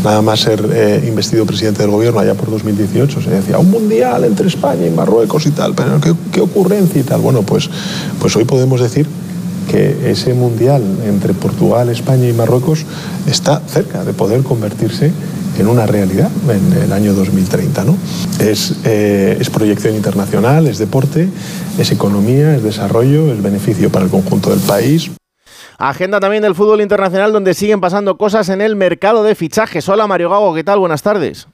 [0.03, 4.25] nada más ser eh, investido presidente del gobierno allá por 2018, se decía un mundial
[4.25, 7.21] entre España y Marruecos y tal, pero qué, qué ocurrencia y tal.
[7.21, 7.69] Bueno, pues,
[8.19, 9.07] pues hoy podemos decir
[9.70, 12.85] que ese mundial entre Portugal, España y Marruecos
[13.27, 15.12] está cerca de poder convertirse
[15.59, 17.85] en una realidad en el año 2030.
[17.85, 17.96] ¿no?
[18.40, 21.29] Es, eh, es proyección internacional, es deporte,
[21.79, 25.11] es economía, es desarrollo, es beneficio para el conjunto del país.
[25.79, 29.88] Agenda también del fútbol internacional donde siguen pasando cosas en el mercado de fichajes.
[29.88, 30.79] Hola Mario Gago, ¿qué tal?
[30.79, 31.48] Buenas tardes.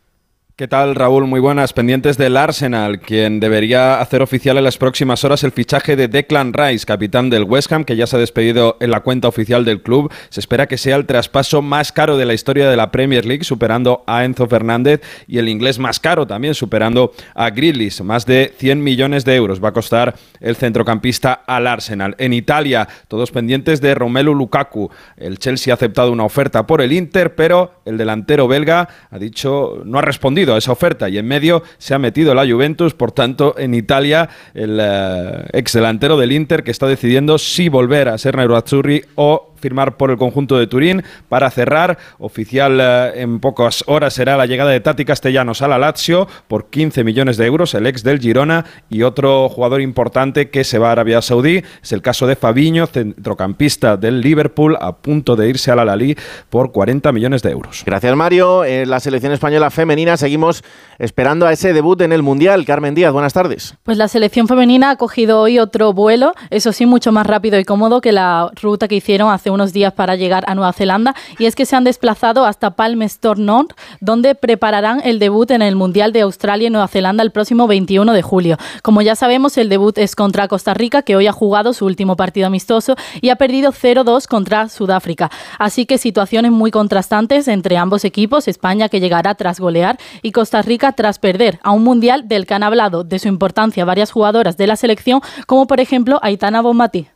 [0.60, 1.26] ¿Qué tal, Raúl?
[1.26, 1.72] Muy buenas.
[1.72, 6.52] Pendientes del Arsenal, quien debería hacer oficial en las próximas horas el fichaje de Declan
[6.52, 9.80] Rice, capitán del West Ham, que ya se ha despedido en la cuenta oficial del
[9.80, 10.12] club.
[10.28, 13.44] Se espera que sea el traspaso más caro de la historia de la Premier League,
[13.44, 18.02] superando a Enzo Fernández, y el inglés más caro también, superando a Grealish.
[18.02, 22.16] Más de 100 millones de euros va a costar el centrocampista al Arsenal.
[22.18, 24.90] En Italia, todos pendientes de Romelu Lukaku.
[25.16, 29.80] El Chelsea ha aceptado una oferta por el Inter, pero el delantero belga ha dicho,
[29.86, 33.54] no ha respondido esa oferta y en medio se ha metido la Juventus, por tanto
[33.58, 38.36] en Italia el eh, ex delantero del Inter que está decidiendo si volver a ser
[38.36, 41.98] Nerazzurri o firmar por el conjunto de Turín para cerrar.
[42.18, 46.70] Oficial eh, en pocas horas será la llegada de Tati Castellanos a la Lazio por
[46.70, 50.88] 15 millones de euros, el ex del Girona y otro jugador importante que se va
[50.88, 51.62] a Arabia Saudí.
[51.82, 56.16] Es el caso de Fabiño, centrocampista del Liverpool, a punto de irse a la Lali
[56.48, 57.82] por 40 millones de euros.
[57.84, 58.64] Gracias, Mario.
[58.64, 60.64] En la selección española femenina seguimos
[60.98, 62.64] esperando a ese debut en el Mundial.
[62.64, 63.74] Carmen Díaz, buenas tardes.
[63.82, 67.64] Pues la selección femenina ha cogido hoy otro vuelo, eso sí, mucho más rápido y
[67.64, 71.54] cómodo que la ruta que hicieron unos días para llegar a Nueva Zelanda y es
[71.54, 76.22] que se han desplazado hasta Palmerston North, donde prepararán el debut en el Mundial de
[76.22, 78.56] Australia y Nueva Zelanda el próximo 21 de julio.
[78.82, 82.16] Como ya sabemos, el debut es contra Costa Rica, que hoy ha jugado su último
[82.16, 85.30] partido amistoso y ha perdido 0-2 contra Sudáfrica.
[85.58, 90.62] Así que situaciones muy contrastantes entre ambos equipos, España que llegará tras golear y Costa
[90.62, 94.56] Rica tras perder a un Mundial del que han hablado de su importancia varias jugadoras
[94.56, 97.08] de la selección, como por ejemplo Aitana Bonmatí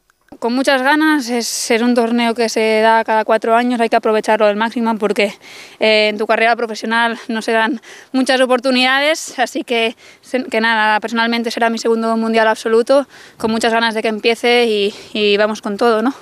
[0.44, 4.44] con muchas ganas, es un torneo que se da cada cuatro años, hay que aprovecharlo
[4.44, 5.32] al máximo porque
[5.80, 7.80] eh, en tu carrera profesional no se dan
[8.12, 9.96] muchas oportunidades, así que,
[10.50, 14.94] que nada, personalmente será mi segundo mundial absoluto, con muchas ganas de que empiece y,
[15.14, 16.12] y vamos con todo, ¿no?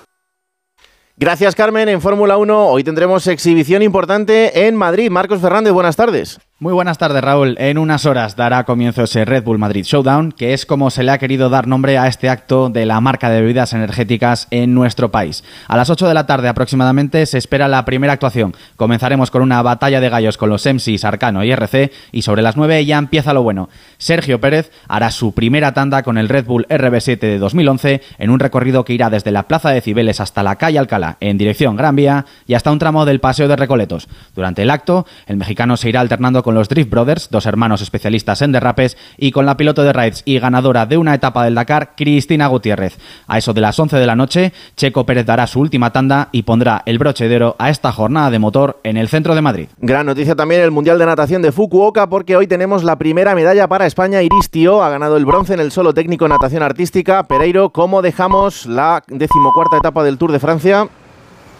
[1.16, 5.10] Gracias Carmen, en Fórmula 1 hoy tendremos exhibición importante en Madrid.
[5.10, 6.38] Marcos Fernández, buenas tardes.
[6.62, 7.56] Muy buenas tardes, Raúl.
[7.58, 11.10] En unas horas dará comienzo ese Red Bull Madrid Showdown, que es como se le
[11.10, 15.10] ha querido dar nombre a este acto de la marca de bebidas energéticas en nuestro
[15.10, 15.42] país.
[15.66, 18.54] A las 8 de la tarde aproximadamente se espera la primera actuación.
[18.76, 22.56] Comenzaremos con una batalla de gallos con los MCs Arcano y RC y sobre las
[22.56, 23.68] 9 ya empieza lo bueno.
[23.98, 28.38] Sergio Pérez hará su primera tanda con el Red Bull RB7 de 2011 en un
[28.38, 31.96] recorrido que irá desde la Plaza de Cibeles hasta la calle Alcalá en dirección Gran
[31.96, 34.08] Vía y hasta un tramo del Paseo de Recoletos.
[34.36, 38.42] Durante el acto, el mexicano se irá alternando con los Drift Brothers, dos hermanos especialistas
[38.42, 41.92] en derrapes, y con la piloto de raids y ganadora de una etapa del Dakar,
[41.96, 42.98] Cristina Gutiérrez.
[43.26, 46.42] A eso de las 11 de la noche, Checo Pérez dará su última tanda y
[46.42, 49.68] pondrá el broche de oro a esta jornada de motor en el centro de Madrid.
[49.78, 53.68] Gran noticia también el Mundial de Natación de Fukuoka porque hoy tenemos la primera medalla
[53.68, 54.22] para España.
[54.22, 57.22] Iris Tío ha ganado el bronce en el solo técnico natación artística.
[57.24, 60.88] Pereiro, ¿cómo dejamos la decimocuarta etapa del Tour de Francia?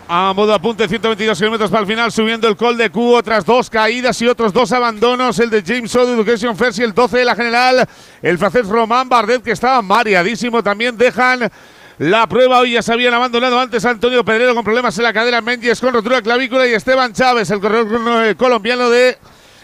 [0.09, 3.71] A modo apunte, 122 kilómetros para el final, subiendo el col de Q, otras dos
[3.71, 7.19] caídas y otros dos abandonos, el de James O de Education First y el 12
[7.19, 7.88] de la general,
[8.21, 11.51] el francés Román Bardet, que estaba mareadísimo, también dejan
[11.99, 12.59] la prueba.
[12.59, 15.95] Hoy ya se habían abandonado antes Antonio Pedrero con problemas en la cadera, Mendes con
[15.95, 19.17] rotura clavícula y Esteban Chávez, el corredor eh, colombiano de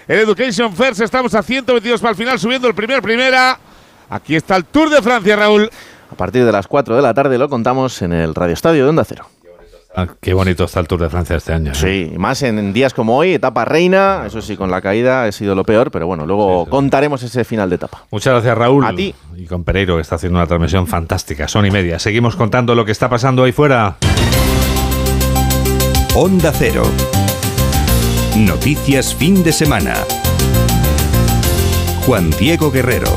[0.07, 1.01] Education First.
[1.01, 3.59] Estamos a 122 para el final, subiendo el primer primera.
[4.09, 5.68] Aquí está el Tour de Francia, Raúl.
[6.11, 8.88] A partir de las 4 de la tarde lo contamos en el Radio Estadio de
[8.88, 9.29] Onda Cero.
[9.94, 11.72] Ah, qué bonito está el Tour de Francia este año.
[11.72, 11.74] ¿eh?
[11.74, 14.24] Sí, más en días como hoy, etapa reina.
[14.27, 17.70] Eso sí, con la caída ha sido lo peor, pero bueno, luego contaremos ese final
[17.70, 18.05] de etapa.
[18.11, 18.85] Muchas gracias, Raúl.
[18.85, 19.14] A ti.
[19.35, 21.48] Y con Pereiro, que está haciendo una transmisión fantástica.
[21.48, 21.98] Son y media.
[21.98, 23.96] Seguimos contando lo que está pasando ahí fuera.
[26.14, 26.83] Onda Cero.
[28.37, 29.94] Noticias fin de semana.
[32.07, 33.16] Juan Diego Guerrero.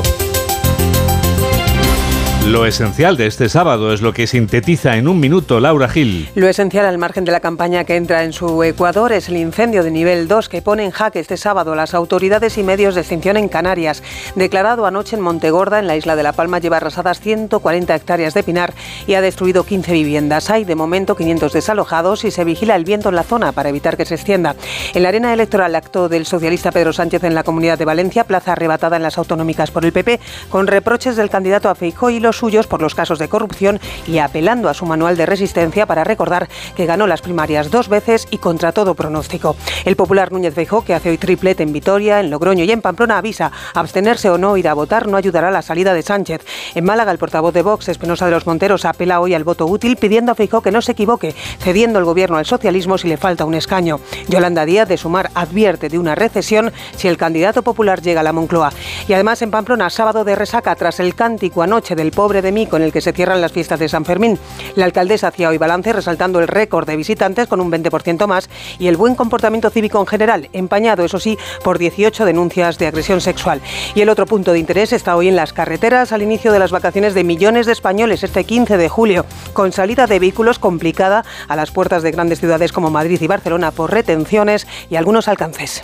[2.48, 6.28] Lo esencial de este sábado es lo que sintetiza en un minuto Laura Gil.
[6.34, 9.84] Lo esencial al margen de la campaña que entra en su Ecuador es el incendio
[9.84, 13.36] de nivel 2 que pone en jaque este sábado las autoridades y medios de extinción
[13.36, 14.02] en Canarias.
[14.34, 18.42] Declarado anoche en Montegorda, en la isla de La Palma, lleva arrasadas 140 hectáreas de
[18.42, 18.74] pinar
[19.06, 20.50] y ha destruido 15 viviendas.
[20.50, 23.96] Hay de momento 500 desalojados y se vigila el viento en la zona para evitar
[23.96, 24.56] que se extienda.
[24.94, 28.52] En la arena electoral, acto del socialista Pedro Sánchez en la Comunidad de Valencia, plaza
[28.52, 30.18] arrebatada en las autonómicas por el PP,
[30.50, 34.18] con reproches del candidato a Feijóo y los suyos por los casos de corrupción y
[34.18, 38.38] apelando a su manual de resistencia para recordar que ganó las primarias dos veces y
[38.38, 39.56] contra todo pronóstico.
[39.84, 43.18] El popular Núñez Feijóo, que hace hoy triplete en Vitoria, en Logroño y en Pamplona,
[43.18, 46.44] avisa abstenerse o no ir a votar no ayudará a la salida de Sánchez.
[46.74, 49.96] En Málaga, el portavoz de Vox, Espinosa de los Monteros, apela hoy al voto útil
[49.96, 53.44] pidiendo a Feijóo que no se equivoque, cediendo el gobierno al socialismo si le falta
[53.44, 54.00] un escaño.
[54.28, 58.32] Yolanda Díaz de Sumar advierte de una recesión si el candidato popular llega a la
[58.32, 58.72] Moncloa.
[59.08, 62.68] Y además en Pamplona, sábado de resaca tras el cántico anoche del pobre de mí
[62.68, 64.38] con el que se cierran las fiestas de San Fermín.
[64.76, 68.86] La alcaldesa hacía hoy balance resaltando el récord de visitantes con un 20% más y
[68.86, 73.60] el buen comportamiento cívico en general, empañado, eso sí, por 18 denuncias de agresión sexual.
[73.96, 76.70] Y el otro punto de interés está hoy en las carreteras al inicio de las
[76.70, 81.56] vacaciones de millones de españoles este 15 de julio, con salida de vehículos complicada a
[81.56, 85.82] las puertas de grandes ciudades como Madrid y Barcelona por retenciones y algunos alcances.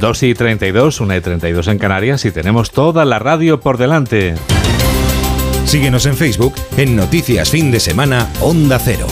[0.00, 4.34] 2 y 32, 1 y 32 en Canarias y tenemos toda la radio por delante.
[5.66, 9.08] Síguenos en Facebook en Noticias Fin de Semana Onda Cero.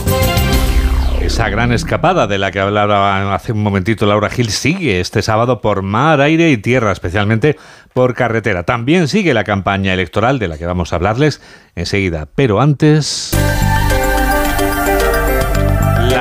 [1.21, 5.61] Esa gran escapada de la que hablaba hace un momentito Laura Gil sigue este sábado
[5.61, 7.57] por mar, aire y tierra, especialmente
[7.93, 8.63] por carretera.
[8.63, 11.43] También sigue la campaña electoral de la que vamos a hablarles
[11.75, 12.29] enseguida.
[12.37, 13.33] Pero antes...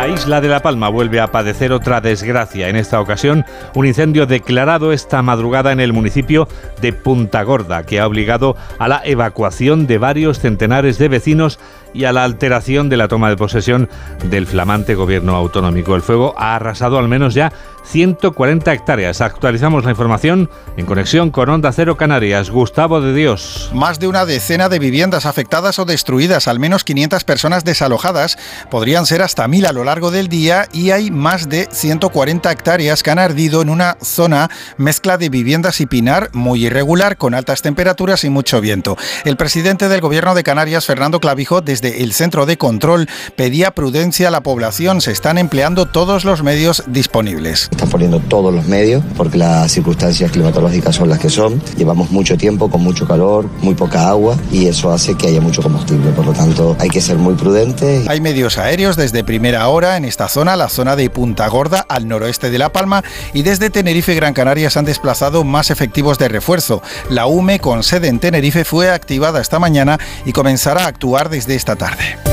[0.03, 2.67] La isla de La Palma vuelve a padecer otra desgracia.
[2.67, 6.49] En esta ocasión, un incendio declarado esta madrugada en el municipio
[6.81, 11.57] de Punta Gorda, que ha obligado a la evacuación de varios centenares de vecinos
[11.93, 13.87] y a la alteración de la toma de posesión
[14.25, 15.95] del flamante gobierno autonómico.
[15.95, 19.21] El fuego ha arrasado al menos ya 140 hectáreas.
[19.21, 22.49] Actualizamos la información en conexión con Onda Cero Canarias.
[22.49, 23.69] Gustavo de Dios.
[23.73, 28.37] Más de una decena de viviendas afectadas o destruidas, al menos 500 personas desalojadas,
[28.69, 33.03] podrían ser hasta 1000 a lo largo del día y hay más de 140 hectáreas
[33.03, 37.61] que han ardido en una zona mezcla de viviendas y pinar muy irregular, con altas
[37.61, 38.97] temperaturas y mucho viento.
[39.25, 44.27] El presidente del gobierno de Canarias, Fernando Clavijo, desde el centro de control, pedía prudencia
[44.27, 45.01] a la población.
[45.01, 47.69] Se están empleando todos los medios disponibles.
[47.73, 51.59] Están poniendo todos los medios porque las circunstancias climatológicas son las que son.
[51.75, 55.63] Llevamos mucho tiempo con mucho calor, muy poca agua y eso hace que haya mucho
[55.63, 56.11] combustible.
[56.11, 58.05] Por lo tanto, hay que ser muy prudente.
[58.07, 62.07] Hay medios aéreos desde primera hora en esta zona, la zona de Punta Gorda, al
[62.07, 66.19] noroeste de La Palma, y desde Tenerife y Gran Canaria se han desplazado más efectivos
[66.19, 66.83] de refuerzo.
[67.09, 71.55] La UME, con sede en Tenerife, fue activada esta mañana y comenzará a actuar desde
[71.55, 72.32] esta tarde.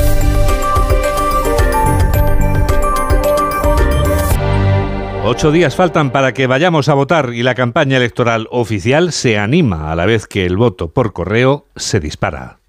[5.23, 9.91] Ocho días faltan para que vayamos a votar y la campaña electoral oficial se anima
[9.91, 12.60] a la vez que el voto por correo se dispara.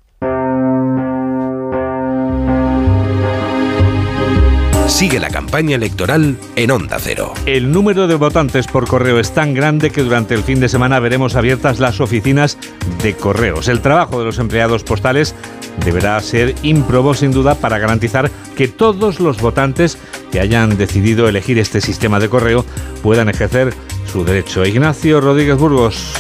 [4.92, 7.32] Sigue la campaña electoral en Onda Cero.
[7.46, 11.00] El número de votantes por correo es tan grande que durante el fin de semana
[11.00, 12.58] veremos abiertas las oficinas
[13.02, 13.68] de correos.
[13.68, 15.34] El trabajo de los empleados postales
[15.84, 19.96] deberá ser ímprobo sin duda para garantizar que todos los votantes
[20.30, 22.64] que hayan decidido elegir este sistema de correo
[23.02, 23.72] puedan ejercer
[24.04, 24.64] su derecho.
[24.64, 26.14] Ignacio Rodríguez Burgos.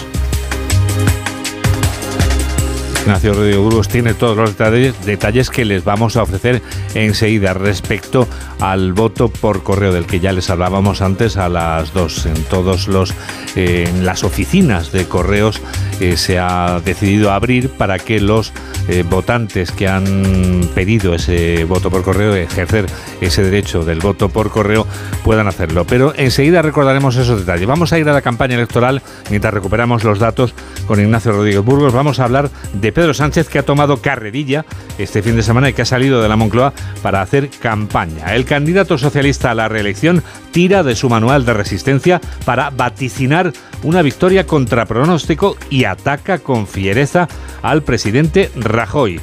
[3.02, 4.56] Ignacio Rodríguez Burgos tiene todos los
[5.04, 6.62] detalles, que les vamos a ofrecer
[6.94, 8.28] enseguida respecto
[8.60, 12.26] al voto por correo del que ya les hablábamos antes a las dos.
[12.26, 13.12] En todos los
[13.56, 15.60] eh, las oficinas de correos
[16.00, 18.52] eh, se ha decidido abrir para que los
[18.88, 22.86] eh, votantes que han pedido ese voto por correo, ejercer
[23.20, 24.86] ese derecho del voto por correo,
[25.24, 25.84] puedan hacerlo.
[25.88, 27.66] Pero enseguida recordaremos esos detalles.
[27.66, 30.54] Vamos a ir a la campaña electoral mientras recuperamos los datos
[30.86, 31.92] con Ignacio Rodríguez Burgos.
[31.92, 34.64] Vamos a hablar de Pedro Sánchez que ha tomado carrerilla
[34.98, 36.72] este fin de semana y que ha salido de la Moncloa
[37.02, 38.34] para hacer campaña.
[38.34, 44.02] El candidato socialista a la reelección tira de su manual de resistencia para vaticinar una
[44.02, 47.28] victoria contra pronóstico y ataca con fiereza
[47.62, 49.20] al presidente Rajoy.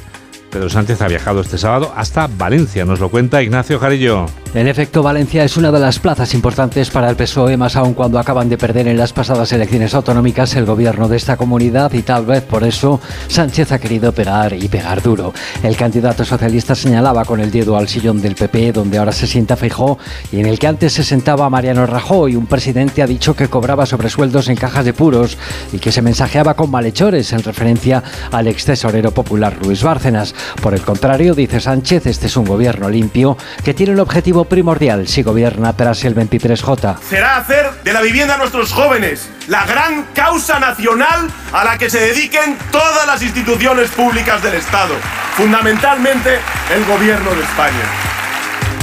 [0.50, 4.26] Pedro Sánchez ha viajado este sábado hasta Valencia, nos lo cuenta Ignacio Jarillo.
[4.52, 8.18] En efecto, Valencia es una de las plazas importantes para el PSOE, más aún cuando
[8.18, 12.26] acaban de perder en las pasadas elecciones autonómicas el gobierno de esta comunidad y tal
[12.26, 15.32] vez por eso Sánchez ha querido pegar y pegar duro.
[15.62, 19.56] El candidato socialista señalaba con el dedo al sillón del PP, donde ahora se sienta
[19.56, 19.98] Feijó,
[20.32, 22.34] y en el que antes se sentaba Mariano Rajoy.
[22.34, 25.38] Un presidente ha dicho que cobraba sobresueldos en cajas de puros
[25.72, 30.34] y que se mensajeaba con malhechores en referencia al ex tesorero popular Luis Bárcenas.
[30.62, 35.08] Por el contrario, dice Sánchez, este es un gobierno limpio que tiene el objetivo primordial
[35.08, 36.98] si gobierna tras el 23J.
[37.08, 41.90] Será hacer de la vivienda a nuestros jóvenes la gran causa nacional a la que
[41.90, 44.94] se dediquen todas las instituciones públicas del Estado,
[45.36, 46.38] fundamentalmente
[46.74, 48.10] el gobierno de España.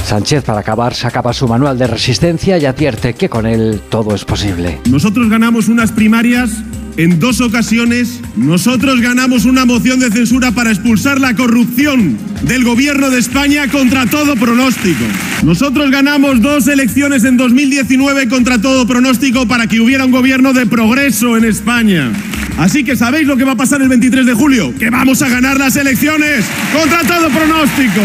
[0.08, 4.24] Sánchez, para acabar, sacaba su manual de resistencia y advierte que con él todo es
[4.24, 4.80] posible.
[4.90, 6.50] Nosotros ganamos unas primarias
[6.98, 13.10] en dos ocasiones nosotros ganamos una moción de censura para expulsar la corrupción del gobierno
[13.10, 15.04] de España contra todo pronóstico.
[15.44, 20.66] Nosotros ganamos dos elecciones en 2019 contra todo pronóstico para que hubiera un gobierno de
[20.66, 22.12] progreso en España.
[22.58, 24.74] Así que ¿sabéis lo que va a pasar el 23 de julio?
[24.78, 28.02] Que vamos a ganar las elecciones contra todo pronóstico.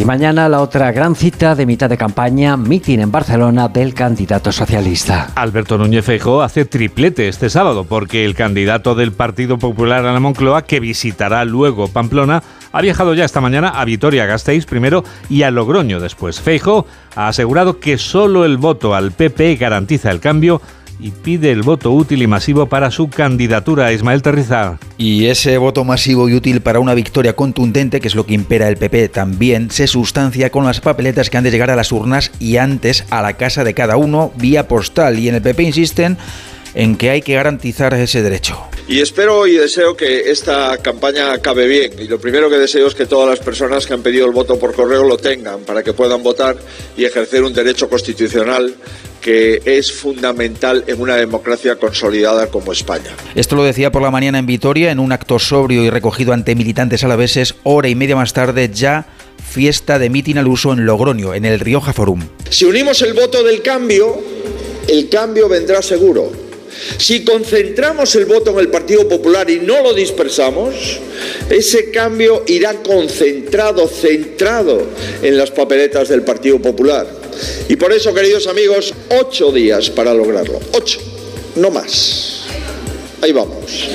[0.00, 4.50] Y mañana la otra gran cita de mitad de campaña, mitin en Barcelona del candidato
[4.50, 5.28] socialista.
[5.34, 10.18] Alberto Núñez Feijóo hace triplete este sábado porque el candidato del Partido Popular a la
[10.18, 12.42] Moncloa, que visitará luego Pamplona,
[12.72, 16.40] ha viajado ya esta mañana a Vitoria-Gasteiz primero y a Logroño después.
[16.40, 20.62] Feijóo ha asegurado que solo el voto al PP garantiza el cambio
[21.02, 23.92] y pide el voto útil y masivo para su candidatura.
[23.92, 24.78] Ismael Terriza.
[24.98, 28.68] Y ese voto masivo y útil para una victoria contundente, que es lo que impera
[28.68, 32.30] el PP, también se sustancia con las papeletas que han de llegar a las urnas
[32.38, 35.18] y antes a la casa de cada uno vía postal.
[35.18, 36.18] Y en el PP insisten
[36.74, 38.58] en que hay que garantizar ese derecho.
[38.86, 41.92] Y espero y deseo que esta campaña acabe bien.
[41.98, 44.58] Y lo primero que deseo es que todas las personas que han pedido el voto
[44.58, 46.56] por correo lo tengan para que puedan votar
[46.96, 48.74] y ejercer un derecho constitucional
[49.20, 53.14] que es fundamental en una democracia consolidada como España.
[53.34, 56.54] Esto lo decía por la mañana en Vitoria, en un acto sobrio y recogido ante
[56.54, 59.06] militantes alaveses, hora y media más tarde ya
[59.50, 62.22] fiesta de mitin al uso en Logroño, en el Rioja Forum.
[62.48, 64.22] Si unimos el voto del cambio,
[64.88, 66.30] el cambio vendrá seguro.
[66.98, 71.00] Si concentramos el voto en el Partido Popular y no lo dispersamos,
[71.50, 74.86] ese cambio irá concentrado, centrado
[75.20, 77.19] en las papeletas del Partido Popular.
[77.68, 80.60] Y por eso, queridos amigos, ocho días para lograrlo.
[80.72, 81.00] Ocho,
[81.56, 82.39] no más.
[83.22, 83.88] Ahí vamos.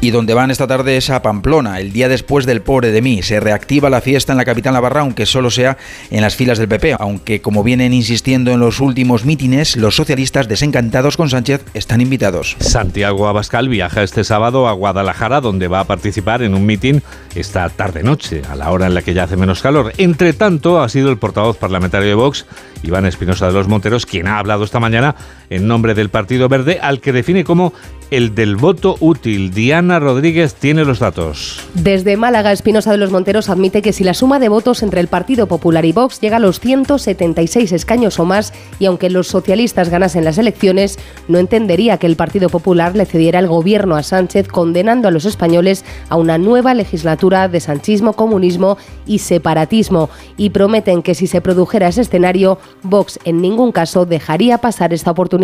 [0.00, 3.22] Y donde van esta tarde es a Pamplona, el día después del pobre de mí.
[3.22, 5.76] Se reactiva la fiesta en la capital navarra, aunque solo sea
[6.10, 6.94] en las filas del PP.
[7.00, 12.56] Aunque, como vienen insistiendo en los últimos mítines, los socialistas desencantados con Sánchez están invitados.
[12.60, 17.02] Santiago Abascal viaja este sábado a Guadalajara, donde va a participar en un mitin
[17.34, 19.92] esta tarde-noche, a la hora en la que ya hace menos calor.
[19.98, 22.46] Entre tanto, ha sido el portavoz parlamentario de Vox,
[22.84, 25.16] Iván Espinosa de los Monteros, quien ha hablado esta mañana
[25.50, 27.72] en nombre del Partido Verde, al que define como
[28.10, 29.52] el del voto útil.
[29.52, 31.60] Diana Rodríguez tiene los datos.
[31.74, 35.08] Desde Málaga, Espinosa de los Monteros admite que si la suma de votos entre el
[35.08, 39.90] Partido Popular y Vox llega a los 176 escaños o más, y aunque los socialistas
[39.90, 44.48] ganasen las elecciones, no entendería que el Partido Popular le cediera el gobierno a Sánchez,
[44.48, 50.08] condenando a los españoles a una nueva legislatura de sanchismo, comunismo y separatismo.
[50.36, 55.10] Y prometen que si se produjera ese escenario, Vox en ningún caso dejaría pasar esta
[55.10, 55.37] oportunidad.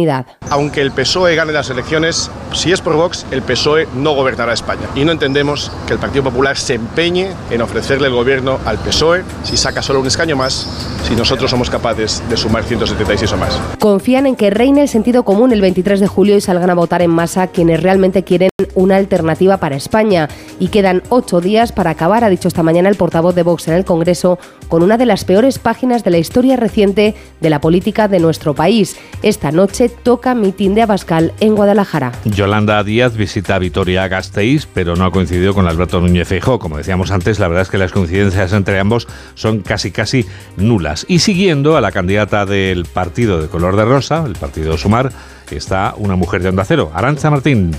[0.51, 4.88] Aunque el PSOE gane las elecciones, si es por Vox, el PSOE no gobernará España.
[4.95, 9.22] Y no entendemos que el Partido Popular se empeñe en ofrecerle el gobierno al PSOE
[9.42, 13.59] si saca solo un escaño más, si nosotros somos capaces de sumar 176 o más.
[13.78, 17.03] Confían en que reine el sentido común el 23 de julio y salgan a votar
[17.03, 20.28] en masa quienes realmente quieren una alternativa para España.
[20.59, 23.74] Y quedan ocho días para acabar, ha dicho esta mañana el portavoz de Vox en
[23.74, 24.38] el Congreso,
[24.68, 28.55] con una de las peores páginas de la historia reciente de la política de nuestro
[28.55, 28.97] país.
[29.22, 32.12] Esta noche toca mitin de Abascal en Guadalajara.
[32.24, 36.59] Yolanda Díaz visita Vitoria-Gasteiz, pero no ha coincidido con Alberto Núñez Feijóo.
[36.59, 40.26] Como decíamos antes, la verdad es que las coincidencias entre ambos son casi casi
[40.57, 41.05] nulas.
[41.09, 45.12] Y siguiendo a la candidata del partido de color de rosa, el partido Sumar,
[45.51, 47.72] está una mujer de Onda Cero, Arancha Martín.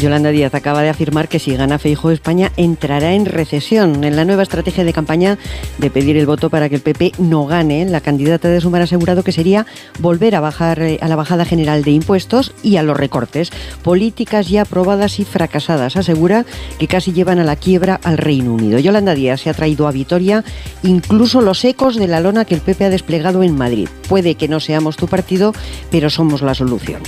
[0.00, 4.02] Yolanda Díaz acaba de afirmar que si gana Feijóo España entrará en recesión.
[4.02, 5.36] En la nueva estrategia de campaña
[5.76, 8.84] de pedir el voto para que el PP no gane, la candidata de Sumar ha
[8.84, 9.66] asegurado que sería
[9.98, 13.50] volver a bajar eh, a la bajada general de impuestos y a los recortes.
[13.82, 15.96] Políticas ya aprobadas y fracasadas.
[15.96, 16.46] Asegura
[16.78, 18.78] que casi llevan a la quiebra al Reino Unido.
[18.78, 20.44] Yolanda Díaz se ha traído a Vitoria
[20.82, 23.88] incluso los ecos de la lona que el PP ha desplegado en Madrid.
[24.08, 25.52] Puede que no seamos tu partido,
[25.90, 27.02] pero somos la solución.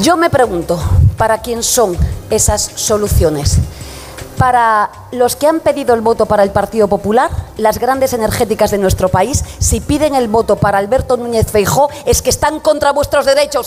[0.00, 0.80] Yo me pregunto,
[1.16, 1.96] ¿para quién son
[2.30, 3.58] esas soluciones?
[4.38, 8.78] Para los que han pedido el voto para el Partido Popular, las grandes energéticas de
[8.78, 13.26] nuestro país, si piden el voto para Alberto Núñez Feijó, es que están contra vuestros
[13.26, 13.66] derechos.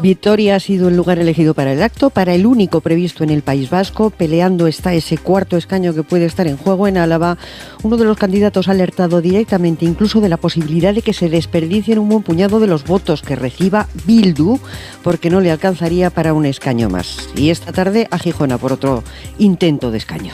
[0.00, 3.42] Vitoria ha sido el lugar elegido para el acto, para el único previsto en el
[3.42, 4.10] País Vasco.
[4.10, 7.38] Peleando está ese cuarto escaño que puede estar en juego en Álava.
[7.82, 11.98] Uno de los candidatos ha alertado directamente incluso de la posibilidad de que se desperdicien
[11.98, 14.58] un buen puñado de los votos que reciba Bildu,
[15.02, 17.28] porque no le alcanzaría para un escaño más.
[17.34, 19.02] Y esta tarde a Gijona por otro
[19.38, 20.32] intento de escaño.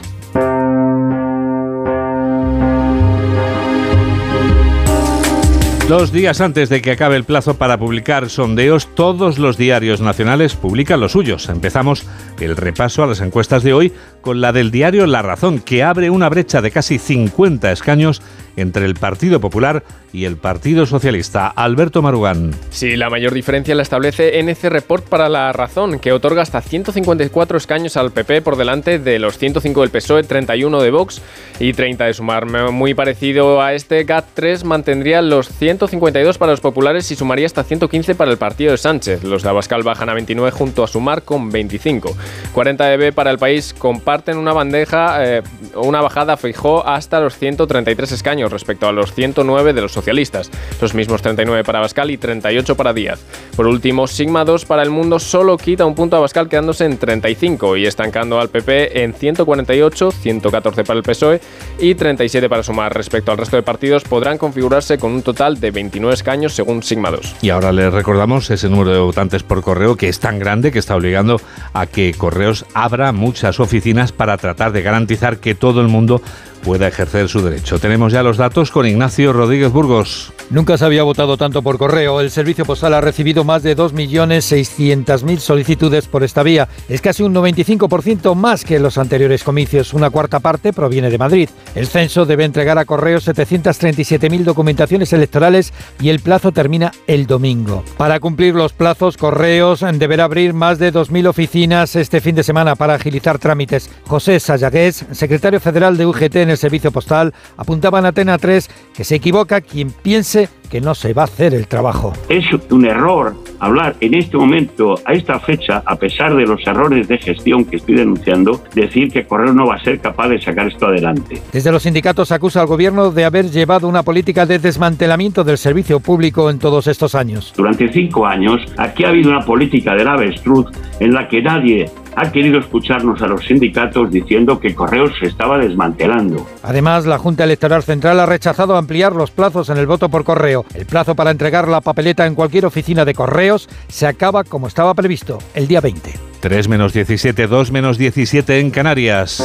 [5.89, 10.55] Dos días antes de que acabe el plazo para publicar sondeos, todos los diarios nacionales
[10.55, 11.49] publican los suyos.
[11.49, 12.07] Empezamos
[12.43, 16.11] el repaso a las encuestas de hoy con la del diario La Razón, que abre
[16.11, 18.23] una brecha de casi 50 escaños
[18.57, 19.83] entre el Partido Popular
[20.13, 21.49] y el Partido Socialista.
[21.49, 22.53] Alberto Marugán.
[22.71, 27.57] Sí, la mayor diferencia la establece NC Report para la razón, que otorga hasta 154
[27.57, 31.23] escaños al PP por delante de los 105 del PSOE, 31 de Vox
[31.59, 32.47] y 30 de Sumar.
[32.71, 38.15] Muy parecido a este, GAT3 mantendría los 152 para los populares y sumaría hasta 115
[38.15, 39.25] para el partido de Sánchez.
[39.25, 42.15] Los de Abascal bajan a 29 junto a Sumar con 25.
[42.53, 45.43] 40 de B para el país comparten una bandeja, eh,
[45.75, 50.95] una bajada fijó hasta los 133 escaños respecto a los 109 de los socialistas, los
[50.95, 53.21] mismos 39 para Abascal y 38 para Díaz.
[53.57, 56.99] Por último, Sigma 2 para el mundo solo quita un punto a Abascal quedándose en
[56.99, 61.41] 35 y estancando al PP en 148, 114 para el PSOE
[61.79, 62.95] y 37 para Sumar.
[62.95, 67.11] Respecto al resto de partidos, podrán configurarse con un total de 29 escaños según Sigma
[67.11, 67.37] 2.
[67.43, 70.79] Y ahora les recordamos ese número de votantes por correo que es tan grande que
[70.79, 71.41] está obligando
[71.73, 76.23] a que Correos abra muchas oficinas para tratar de garantizar que todo el mundo
[76.63, 77.79] pueda ejercer su derecho.
[77.79, 80.33] Tenemos ya los datos con Ignacio Rodríguez Burgos.
[80.51, 82.21] Nunca se había votado tanto por correo.
[82.21, 86.69] El servicio postal ha recibido más de 2.600.000 solicitudes por esta vía.
[86.89, 89.95] Es casi un 95% más que en los anteriores comicios.
[89.95, 91.49] Una cuarta parte proviene de Madrid.
[91.75, 97.83] El censo debe entregar a correo 737.000 documentaciones electorales y el plazo termina el domingo.
[97.97, 102.77] Para cumplir los plazos, correos deberá abrir más de 2.000 oficinas este fin de semana
[102.77, 103.91] para agilizar trámites.
[104.07, 109.17] José Sayagués, secretario federal de UGT el servicio postal, apuntaba en Atena 3 que se
[109.17, 112.15] equivoca quien piense que no se va a hacer el trabajo.
[112.31, 117.07] Es un error hablar en este momento, a esta fecha, a pesar de los errores
[117.09, 120.69] de gestión que estoy denunciando, decir que Correo no va a ser capaz de sacar
[120.69, 121.43] esto adelante.
[121.53, 126.01] Desde los sindicatos acusa al gobierno de haber llevado una política de desmantelamiento del servicio
[126.01, 127.53] público en todos estos años.
[127.55, 130.67] Durante cinco años, aquí ha habido una política del avestruz
[131.01, 135.59] en la que nadie ha querido escucharnos a los sindicatos diciendo que Correos se estaba
[135.59, 136.47] desmantelando.
[136.63, 140.65] Además, la Junta Electoral Central ha rechazado ampliar los plazos en el voto por correo.
[140.75, 144.95] El plazo para entregar la papeleta en cualquier oficina de correos se acaba como estaba
[144.95, 146.13] previsto, el día 20.
[146.41, 149.41] 3 menos 17, 2 menos 17 en Canarias.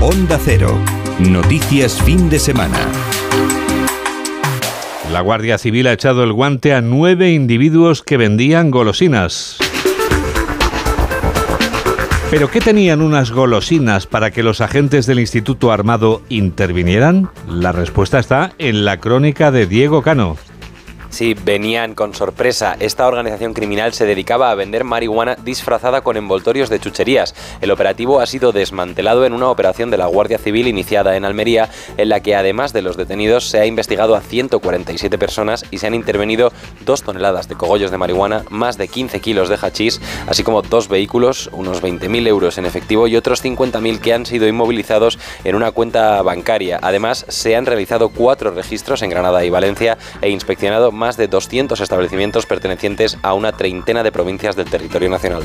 [0.00, 0.78] Onda Cero.
[1.18, 2.78] Noticias fin de semana.
[5.12, 9.56] La Guardia Civil ha echado el guante a nueve individuos que vendían golosinas.
[12.30, 17.30] ¿Pero qué tenían unas golosinas para que los agentes del Instituto Armado intervinieran?
[17.48, 20.36] La respuesta está en la crónica de Diego Cano.
[21.10, 22.76] Sí, venían con sorpresa.
[22.78, 27.34] Esta organización criminal se dedicaba a vender marihuana disfrazada con envoltorios de chucherías.
[27.60, 31.70] El operativo ha sido desmantelado en una operación de la Guardia Civil iniciada en Almería,
[31.96, 35.86] en la que además de los detenidos se ha investigado a 147 personas y se
[35.86, 36.52] han intervenido
[36.84, 40.88] dos toneladas de cogollos de marihuana, más de 15 kilos de hachís, así como dos
[40.88, 45.72] vehículos, unos 20.000 euros en efectivo y otros 50.000 que han sido inmovilizados en una
[45.72, 46.78] cuenta bancaria.
[46.82, 51.80] Además, se han realizado cuatro registros en Granada y Valencia e inspeccionado más de 200
[51.80, 55.42] establecimientos pertenecientes a una treintena de provincias del territorio nacional.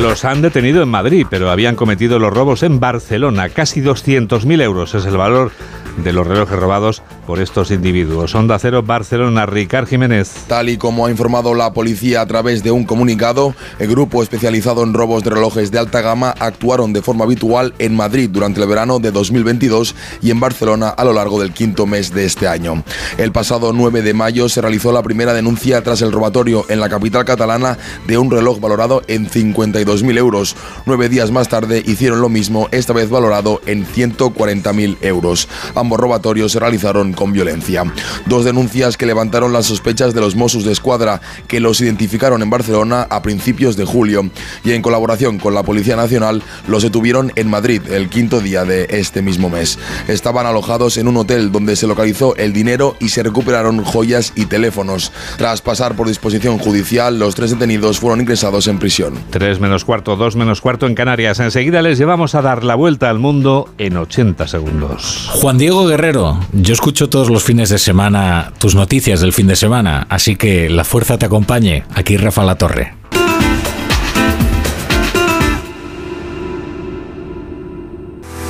[0.00, 3.48] Los han detenido en Madrid, pero habían cometido los robos en Barcelona.
[3.48, 5.52] Casi 200.000 euros es el valor
[5.98, 8.34] de los relojes robados por estos individuos.
[8.34, 10.30] Onda Cero Barcelona, Ricard Jiménez.
[10.48, 14.82] Tal y como ha informado la policía a través de un comunicado, el grupo especializado
[14.82, 18.68] en robos de relojes de alta gama actuaron de forma habitual en Madrid durante el
[18.68, 22.82] verano de 2022 y en Barcelona a lo largo del quinto mes de este año.
[23.18, 26.88] El pasado 9 de mayo se realizó la primera denuncia tras el robatorio en la
[26.88, 30.56] capital catalana de un reloj valorado en 52.000 euros.
[30.86, 35.48] Nueve días más tarde hicieron lo mismo, esta vez valorado en 140.000 euros.
[35.74, 37.84] Ambos robatorios se realizaron con violencia.
[38.26, 42.48] Dos denuncias que levantaron las sospechas de los Mossos de Escuadra, que los identificaron en
[42.48, 44.30] Barcelona a principios de julio
[44.64, 48.86] y en colaboración con la Policía Nacional los detuvieron en Madrid el quinto día de
[48.90, 49.78] este mismo mes.
[50.08, 54.46] Estaban alojados en un hotel donde se localizó el dinero y se recuperaron joyas y
[54.46, 55.12] teléfonos.
[55.36, 59.14] Tras pasar por disposición judicial, los tres detenidos fueron ingresados en prisión.
[59.30, 61.40] Tres menos cuarto, dos menos cuarto en Canarias.
[61.40, 65.28] Enseguida les llevamos a dar la vuelta al mundo en 80 segundos.
[65.32, 69.56] Juan Diego Guerrero, yo escucho todos los fines de semana tus noticias del fin de
[69.56, 71.84] semana, así que la fuerza te acompañe.
[71.94, 72.94] Aquí Rafa La Torre.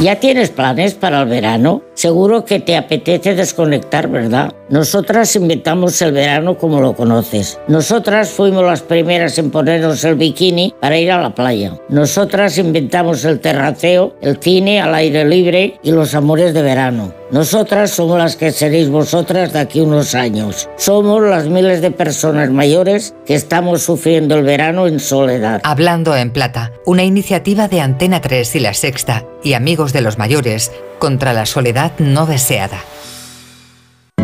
[0.02, 1.80] ¿Ya tienes planes para el verano?
[1.94, 4.52] Seguro que te apetece desconectar, ¿verdad?
[4.68, 7.60] Nosotras inventamos el verano como lo conoces.
[7.68, 11.78] Nosotras fuimos las primeras en ponernos el bikini para ir a la playa.
[11.88, 17.14] Nosotras inventamos el terraceo, el cine al aire libre y los amores de verano.
[17.30, 20.68] Nosotras somos las que seréis vosotras de aquí unos años.
[20.76, 25.60] Somos las miles de personas mayores que estamos sufriendo el verano en soledad.
[25.64, 30.18] Hablando en Plata, una iniciativa de Antena 3 y La Sexta y Amigos de los
[30.18, 32.78] Mayores contra la soledad no deseada.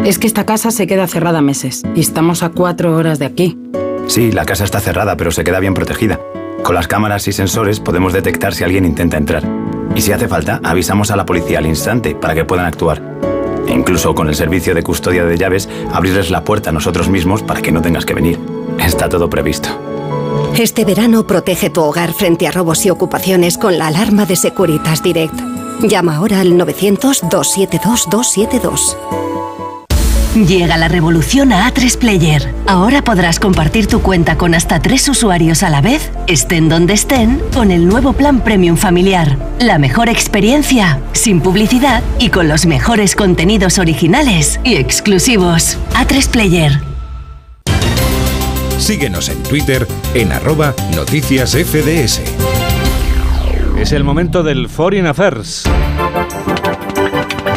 [0.04, 3.58] Es que esta casa se queda cerrada meses y estamos a cuatro horas de aquí.
[4.06, 6.18] Sí, la casa está cerrada, pero se queda bien protegida.
[6.62, 9.44] Con las cámaras y sensores podemos detectar si alguien intenta entrar.
[9.94, 13.02] Y si hace falta, avisamos a la policía al instante para que puedan actuar.
[13.66, 17.42] E incluso con el servicio de custodia de llaves, abrirles la puerta a nosotros mismos
[17.42, 18.38] para que no tengas que venir.
[18.78, 19.68] Está todo previsto.
[20.56, 25.02] Este verano protege tu hogar frente a robos y ocupaciones con la alarma de Securitas
[25.02, 25.57] Direct.
[25.80, 28.96] Llama ahora al 900-272-272.
[30.34, 32.52] Llega la revolución a A3 Player.
[32.66, 37.40] Ahora podrás compartir tu cuenta con hasta tres usuarios a la vez, estén donde estén,
[37.54, 39.38] con el nuevo plan Premium Familiar.
[39.60, 45.78] La mejor experiencia, sin publicidad y con los mejores contenidos originales y exclusivos.
[45.94, 46.80] A3 Player.
[48.78, 52.20] Síguenos en Twitter en arroba noticias FDS.
[53.80, 55.64] Es el momento del Foreign Affairs.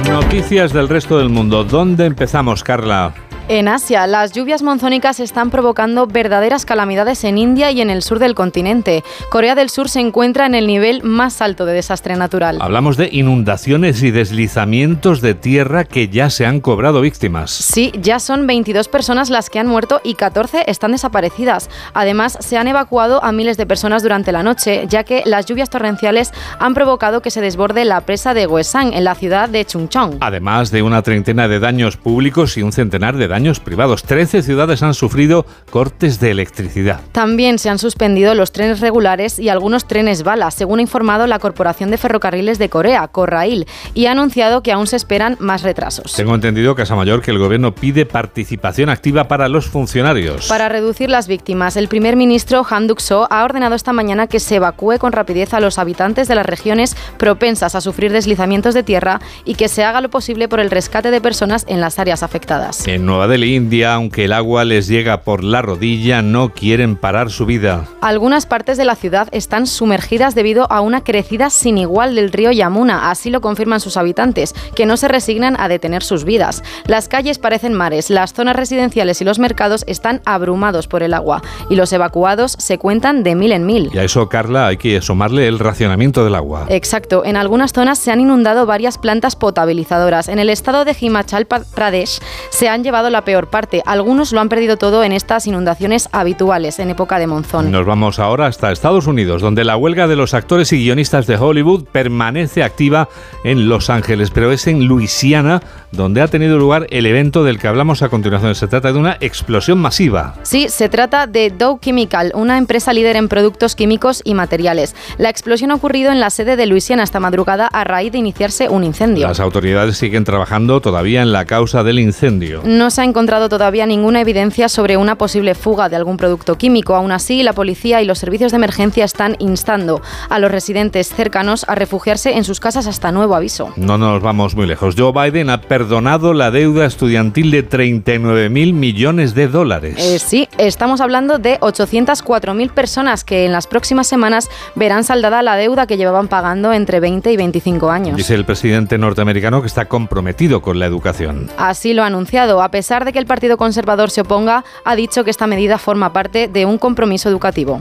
[0.10, 1.64] Noticias del resto del mundo.
[1.64, 3.14] ¿Dónde empezamos, Carla?
[3.48, 8.20] En Asia, las lluvias monzónicas están provocando verdaderas calamidades en India y en el sur
[8.20, 9.04] del continente.
[9.30, 12.60] Corea del Sur se encuentra en el nivel más alto de desastre natural.
[12.62, 17.52] Hablamos de inundaciones y deslizamientos de tierra que ya se han cobrado víctimas.
[17.52, 21.70] Sí, ya son 22 personas las que han muerto y 14 están desaparecidas.
[21.94, 25.70] Además, se han evacuado a miles de personas durante la noche, ya que las lluvias
[25.70, 30.18] torrenciales han provocado que se desborde la presa de Gwesan en la ciudad de Chungcheong.
[30.22, 34.04] Además de una treintena de daños públicos y un centenar de daños privados.
[34.04, 37.00] Trece ciudades han sufrido cortes de electricidad.
[37.14, 41.40] También se han suspendido los trenes regulares y algunos trenes bala, según ha informado la
[41.40, 46.14] Corporación de Ferrocarriles de Corea, Corrail, y ha anunciado que aún se esperan más retrasos.
[46.14, 50.48] Tengo entendido, Casa Mayor, que el gobierno pide participación activa para los funcionarios.
[50.48, 54.58] Para reducir las víctimas, el primer ministro Han Duck-soo ha ordenado esta mañana que se
[54.58, 59.22] evacúe con rapidez a los habitantes de las regiones propensas a sufrir deslizamientos de tierra
[59.46, 62.86] y que se haga lo posible por el rescate de personas en las áreas afectadas.
[62.88, 66.96] En Nueva Nueva Delhi, India, aunque el agua les llega por la rodilla, no quieren
[66.96, 67.86] parar su vida.
[68.02, 72.52] Algunas partes de la ciudad están sumergidas debido a una crecida sin igual del río
[72.52, 76.64] Yamuna, así lo confirman sus habitantes, que no se resignan a detener sus vidas.
[76.88, 81.44] Las calles parecen mares, las zonas residenciales y los mercados están abrumados por el agua
[81.70, 83.92] y los evacuados se cuentan de mil en mil.
[83.94, 86.66] Y a eso, Carla, hay que sumarle el racionamiento del agua.
[86.70, 90.28] Exacto, en algunas zonas se han inundado varias plantas potabilizadoras.
[90.28, 92.20] En el estado de Himachal Pradesh
[92.50, 93.82] se han llevado la peor parte.
[93.86, 97.72] Algunos lo han perdido todo en estas inundaciones habituales en época de monzón.
[97.72, 101.38] Nos vamos ahora hasta Estados Unidos, donde la huelga de los actores y guionistas de
[101.38, 103.10] Hollywood permanece activa
[103.44, 107.68] en Los Ángeles, pero es en Luisiana donde ha tenido lugar el evento del que
[107.68, 108.56] hablamos a continuación.
[108.56, 110.36] Se trata de una explosión masiva.
[110.44, 114.96] Sí, se trata de Dow Chemical, una empresa líder en productos químicos y materiales.
[115.18, 118.70] La explosión ha ocurrido en la sede de Luisiana esta madrugada a raíz de iniciarse
[118.70, 119.28] un incendio.
[119.28, 122.62] Las autoridades siguen trabajando todavía en la causa del incendio.
[122.64, 126.96] No se ha encontrado todavía ninguna evidencia sobre una posible fuga de algún producto químico.
[126.96, 131.66] Aún así, la policía y los servicios de emergencia están instando a los residentes cercanos
[131.68, 133.74] a refugiarse en sus casas hasta nuevo aviso.
[133.76, 134.96] No nos vamos muy lejos.
[134.98, 139.96] Joe Biden ha perdonado la deuda estudiantil de 39 mil millones de dólares.
[139.98, 145.56] Eh, sí, estamos hablando de 804.000 personas que en las próximas semanas verán saldada la
[145.56, 148.18] deuda que llevaban pagando entre 20 y 25 años.
[148.18, 151.50] Dice el presidente norteamericano que está comprometido con la educación.
[151.58, 152.62] Así lo ha anunciado.
[152.62, 156.12] A pesar de que el Partido Conservador se oponga, ha dicho que esta medida forma
[156.12, 157.80] parte de un compromiso educativo.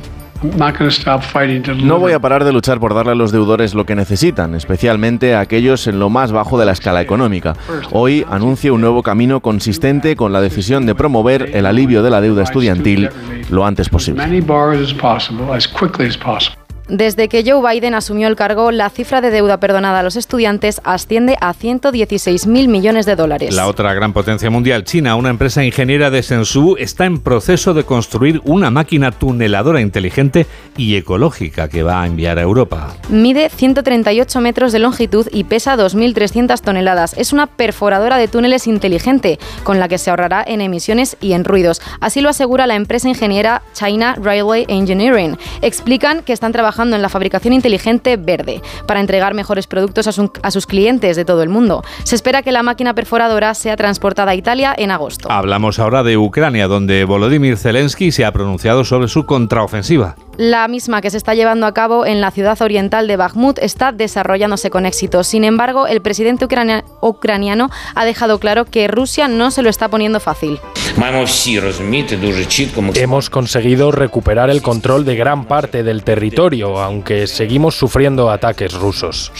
[1.85, 5.35] No voy a parar de luchar por darle a los deudores lo que necesitan, especialmente
[5.35, 7.55] a aquellos en lo más bajo de la escala económica.
[7.91, 12.23] Hoy anuncio un nuevo camino consistente con la decisión de promover el alivio de la
[12.23, 13.11] deuda estudiantil
[13.51, 14.23] lo antes posible.
[16.91, 20.81] Desde que Joe Biden asumió el cargo, la cifra de deuda perdonada a los estudiantes
[20.83, 23.55] asciende a 116.000 millones de dólares.
[23.55, 27.85] La otra gran potencia mundial, China, una empresa ingeniera de Shenzhou, está en proceso de
[27.85, 32.97] construir una máquina tuneladora inteligente y ecológica que va a enviar a Europa.
[33.09, 37.15] Mide 138 metros de longitud y pesa 2.300 toneladas.
[37.17, 41.45] Es una perforadora de túneles inteligente con la que se ahorrará en emisiones y en
[41.45, 41.81] ruidos.
[42.01, 45.39] Así lo asegura la empresa ingeniera China Railway Engineering.
[45.63, 50.67] Explican que están trabajando en la fabricación inteligente verde para entregar mejores productos a, sus
[50.67, 51.83] clientes de todo el mundo.
[52.05, 55.31] Se espera que la máquina perforadora sea transportada a Italia en agosto.
[55.31, 60.17] Hablamos ahora de Ucrania, donde Volodymyr Zelensky se ha pronunciado sobre su contraofensiva.
[60.41, 63.93] La misma que se está llevando a cabo en la ciudad oriental de Bakhmut está
[63.93, 65.23] desarrollándose con éxito.
[65.23, 66.47] Sin embargo, el presidente
[67.03, 70.59] ucraniano ha dejado claro que Rusia no se lo está poniendo fácil.
[72.95, 79.31] Hemos conseguido recuperar el control de gran parte del territorio, aunque seguimos sufriendo ataques rusos.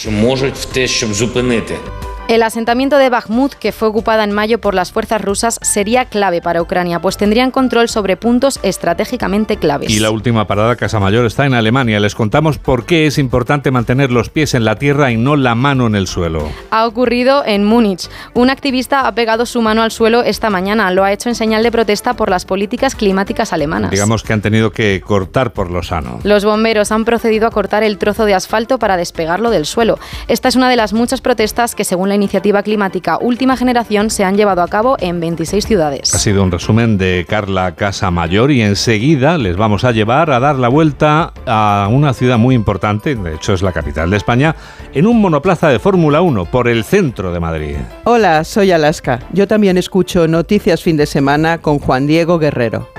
[2.27, 6.41] El asentamiento de Bakhmut, que fue ocupada en mayo por las fuerzas rusas, sería clave
[6.41, 9.89] para Ucrania, pues tendrían control sobre puntos estratégicamente claves.
[9.89, 11.99] Y la última parada Casa Mayor está en Alemania.
[11.99, 15.55] Les contamos por qué es importante mantener los pies en la tierra y no la
[15.55, 16.49] mano en el suelo.
[16.69, 18.09] Ha ocurrido en Múnich.
[18.33, 20.91] Un activista ha pegado su mano al suelo esta mañana.
[20.91, 23.91] Lo ha hecho en señal de protesta por las políticas climáticas alemanas.
[23.91, 26.19] Digamos que han tenido que cortar por lo sano.
[26.23, 29.99] Los bomberos han procedido a cortar el trozo de asfalto para despegarlo del suelo.
[30.29, 34.25] Esta es una de las muchas protestas que, según la iniciativa climática Última Generación se
[34.25, 36.13] han llevado a cabo en 26 ciudades.
[36.13, 40.41] Ha sido un resumen de Carla Casa Mayor y enseguida les vamos a llevar a
[40.41, 44.57] dar la vuelta a una ciudad muy importante, de hecho es la capital de España,
[44.93, 47.77] en un monoplaza de Fórmula 1 por el centro de Madrid.
[48.03, 49.21] Hola, soy Alaska.
[49.31, 52.89] Yo también escucho Noticias Fin de Semana con Juan Diego Guerrero.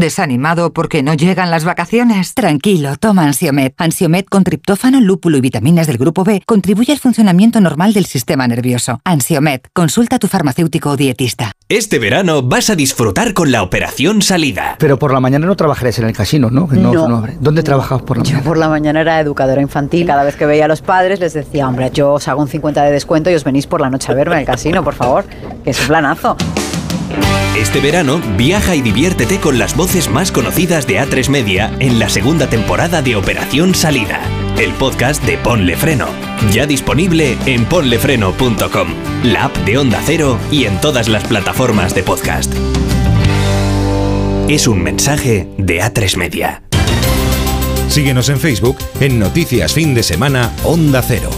[0.00, 2.32] ¿Desanimado porque no llegan las vacaciones?
[2.32, 3.74] Tranquilo, toma Ansiomet.
[3.76, 8.48] Ansiomet con triptófano, lúpulo y vitaminas del grupo B contribuye al funcionamiento normal del sistema
[8.48, 9.00] nervioso.
[9.04, 11.52] Ansiomet, consulta a tu farmacéutico o dietista.
[11.68, 14.76] Este verano vas a disfrutar con la operación salida.
[14.78, 16.68] Pero por la mañana no trabajaréis en el casino, ¿no?
[16.72, 17.26] No.
[17.40, 18.48] ¿Dónde trabajabas por la Yo mañana?
[18.48, 20.06] por la mañana era educadora infantil.
[20.06, 22.82] Cada vez que veía a los padres les decía, hombre, yo os hago un 50
[22.82, 25.26] de descuento y os venís por la noche a verme en el casino, por favor,
[25.62, 26.36] que es un planazo.
[27.56, 32.08] Este verano viaja y diviértete con las voces más conocidas de A3 Media en la
[32.08, 34.22] segunda temporada de Operación Salida,
[34.58, 36.06] el podcast de Ponle Freno.
[36.50, 38.88] Ya disponible en ponlefreno.com,
[39.24, 42.52] la app de Onda Cero y en todas las plataformas de podcast.
[44.48, 46.62] Es un mensaje de A3 Media.
[47.88, 51.28] Síguenos en Facebook en Noticias Fin de Semana Onda Cero.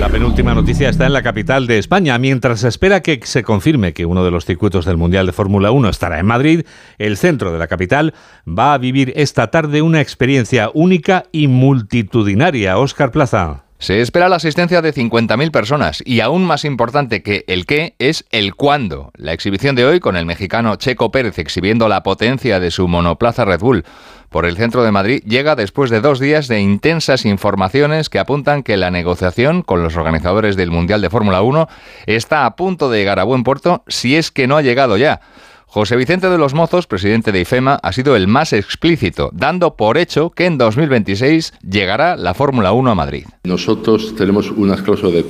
[0.00, 2.18] La penúltima noticia está en la capital de España.
[2.18, 5.70] Mientras se espera que se confirme que uno de los circuitos del Mundial de Fórmula
[5.70, 6.66] 1 estará en Madrid,
[6.98, 8.12] el centro de la capital
[8.46, 12.78] va a vivir esta tarde una experiencia única y multitudinaria.
[12.78, 13.64] Óscar Plaza.
[13.78, 18.24] Se espera la asistencia de 50.000 personas y aún más importante que el qué es
[18.30, 19.10] el cuándo.
[19.16, 23.44] La exhibición de hoy con el mexicano Checo Pérez exhibiendo la potencia de su monoplaza
[23.44, 23.84] Red Bull
[24.30, 28.62] por el centro de Madrid llega después de dos días de intensas informaciones que apuntan
[28.62, 31.68] que la negociación con los organizadores del Mundial de Fórmula 1
[32.06, 35.20] está a punto de llegar a buen puerto si es que no ha llegado ya.
[35.68, 39.98] José Vicente de los Mozos, presidente de IFEMA, ha sido el más explícito, dando por
[39.98, 43.26] hecho que en 2026 llegará la Fórmula 1 a Madrid.
[43.44, 45.26] Nosotros tenemos unas cláusulas de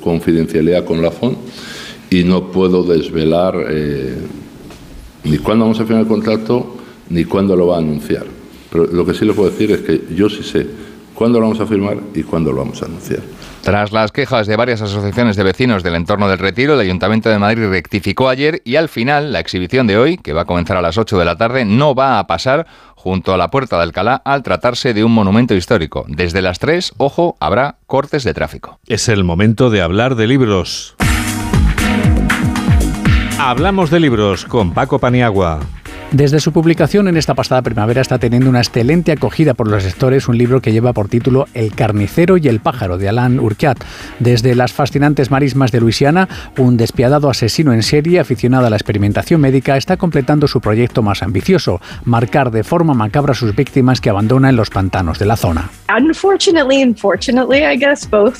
[0.00, 1.36] confidencialidad con la FON
[2.10, 4.16] y no puedo desvelar eh,
[5.24, 6.76] ni cuándo vamos a firmar el contrato
[7.10, 8.24] ni cuándo lo va a anunciar.
[8.70, 10.66] Pero lo que sí le puedo decir es que yo sí sé
[11.14, 13.20] cuándo lo vamos a firmar y cuándo lo vamos a anunciar.
[13.62, 17.38] Tras las quejas de varias asociaciones de vecinos del entorno del retiro, el Ayuntamiento de
[17.38, 20.82] Madrid rectificó ayer y al final la exhibición de hoy, que va a comenzar a
[20.82, 24.20] las 8 de la tarde, no va a pasar junto a la Puerta de Alcalá
[24.24, 26.04] al tratarse de un monumento histórico.
[26.08, 28.78] Desde las 3, ojo, habrá cortes de tráfico.
[28.86, 30.96] Es el momento de hablar de libros.
[33.38, 35.60] Hablamos de libros con Paco Paniagua.
[36.14, 40.28] Desde su publicación en esta pasada primavera está teniendo una excelente acogida por los lectores
[40.28, 43.82] un libro que lleva por título El carnicero y el pájaro de Alain Urquhart.
[44.20, 49.40] Desde las fascinantes marismas de Luisiana, un despiadado asesino en serie aficionado a la experimentación
[49.40, 54.10] médica está completando su proyecto más ambicioso, marcar de forma macabra a sus víctimas que
[54.10, 55.68] abandona en los pantanos de la zona.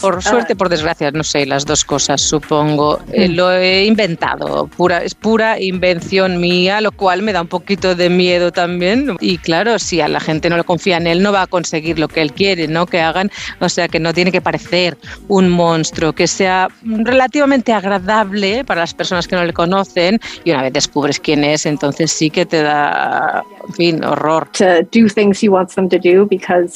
[0.01, 3.01] Por suerte, por desgracia, no sé, las dos cosas, supongo.
[3.13, 7.64] Eh, lo he inventado, pura, es pura invención mía, lo cual me da un poco
[7.65, 9.17] poquito de miedo también.
[9.21, 11.99] Y claro, si a la gente no le confía en él, no va a conseguir
[11.99, 12.87] lo que él quiere, ¿no?
[12.87, 14.99] Que hagan, o sea, que no tiene que parecer
[15.29, 20.63] un monstruo, que sea relativamente agradable para las personas que no le conocen y una
[20.63, 24.49] vez descubres quién es, entonces sí que te da, en fin, horror.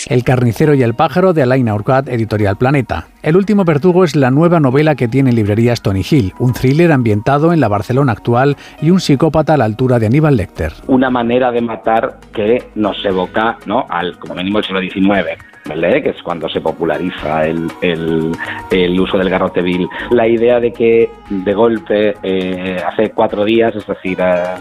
[0.09, 3.09] El carnicero y el pájaro de Alain Urquhart, editorial Planeta.
[3.29, 6.91] El último verdugo es la nueva novela que tiene en librerías Tony Hill, un thriller
[6.91, 10.73] ambientado en la Barcelona actual y un psicópata a la altura de Aníbal Lecter.
[10.87, 13.85] Una manera de matar que nos evoca ¿no?
[13.91, 16.03] al, como mínimo, el siglo XIX.
[16.03, 19.87] que es cuando se populariza el, el, uso del garrote vil.
[20.11, 24.55] La idea de que de golpe, eh, hace cuatro días, es decir, eh,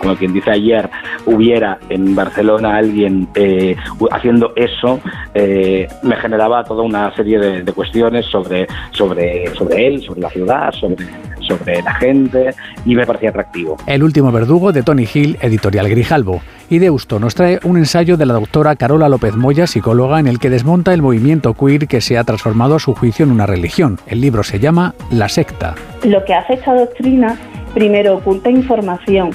[0.00, 0.88] como quien dice ayer,
[1.26, 3.76] hubiera en Barcelona alguien eh,
[4.10, 5.00] haciendo eso,
[5.34, 10.72] eh, me generaba toda una serie de, cuestiones sobre, sobre, sobre él, sobre la ciudad,
[10.72, 10.96] sobre,
[11.40, 12.54] sobre la gente
[12.84, 13.76] y me parecía atractivo.
[13.86, 16.42] El último verdugo de Tony Hill, editorial Grijalbo.
[16.70, 20.38] Y Deusto nos trae un ensayo de la doctora Carola López Moya, psicóloga, en el
[20.38, 23.98] que desmonta el movimiento queer que se ha transformado a su juicio en una religión.
[24.06, 25.74] El libro se llama La secta.
[26.04, 27.38] Lo que hace esta doctrina,
[27.74, 29.30] primero oculta información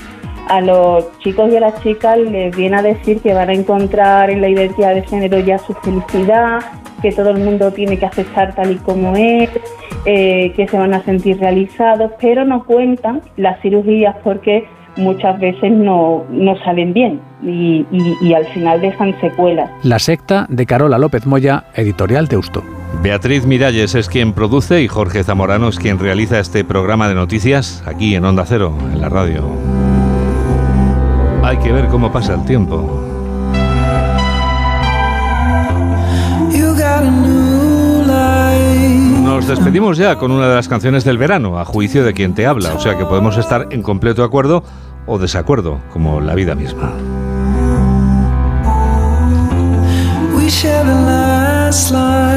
[0.53, 4.29] a los chicos y a las chicas les viene a decir que van a encontrar
[4.29, 6.59] en la identidad de género ya su felicidad,
[7.01, 9.49] que todo el mundo tiene que aceptar tal y como es,
[10.05, 15.71] eh, que se van a sentir realizados, pero no cuentan las cirugías porque muchas veces
[15.71, 17.83] no, no salen bien y,
[18.21, 19.71] y, al final dejan secuelas.
[19.81, 22.63] La secta de Carola López Moya, editorial Teusto.
[23.01, 27.83] Beatriz Miralles es quien produce y Jorge Zamorano es quien realiza este programa de noticias
[27.87, 29.82] aquí en Onda Cero, en la radio.
[31.53, 32.81] Hay que ver cómo pasa el tiempo.
[39.23, 42.47] Nos despedimos ya con una de las canciones del verano, a juicio de quien te
[42.47, 44.63] habla, o sea que podemos estar en completo acuerdo
[45.05, 46.91] o desacuerdo, como la vida misma.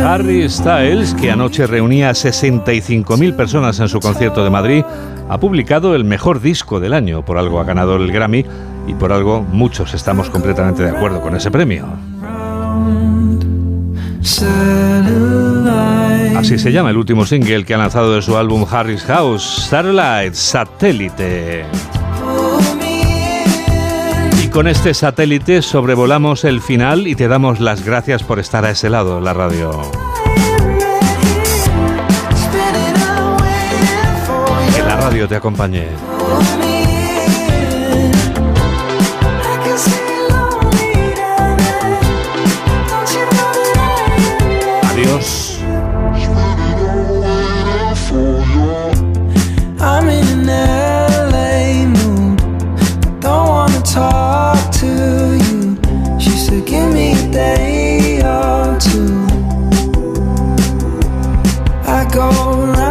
[0.05, 4.85] Harry Styles, que anoche reunía a 65.000 personas en su concierto de Madrid,
[5.31, 8.45] ha publicado el mejor disco del año, por algo ha ganado el Grammy
[8.87, 11.87] y por algo muchos estamos completamente de acuerdo con ese premio.
[16.37, 20.35] Así se llama el último single que ha lanzado de su álbum Harry's House, Satellite,
[20.35, 21.65] Satélite.
[24.43, 28.71] Y con este satélite sobrevolamos el final y te damos las gracias por estar a
[28.71, 29.81] ese lado la radio.
[34.75, 36.16] Que la radio te acompañe.
[56.93, 59.27] me a day or two
[61.87, 62.86] I go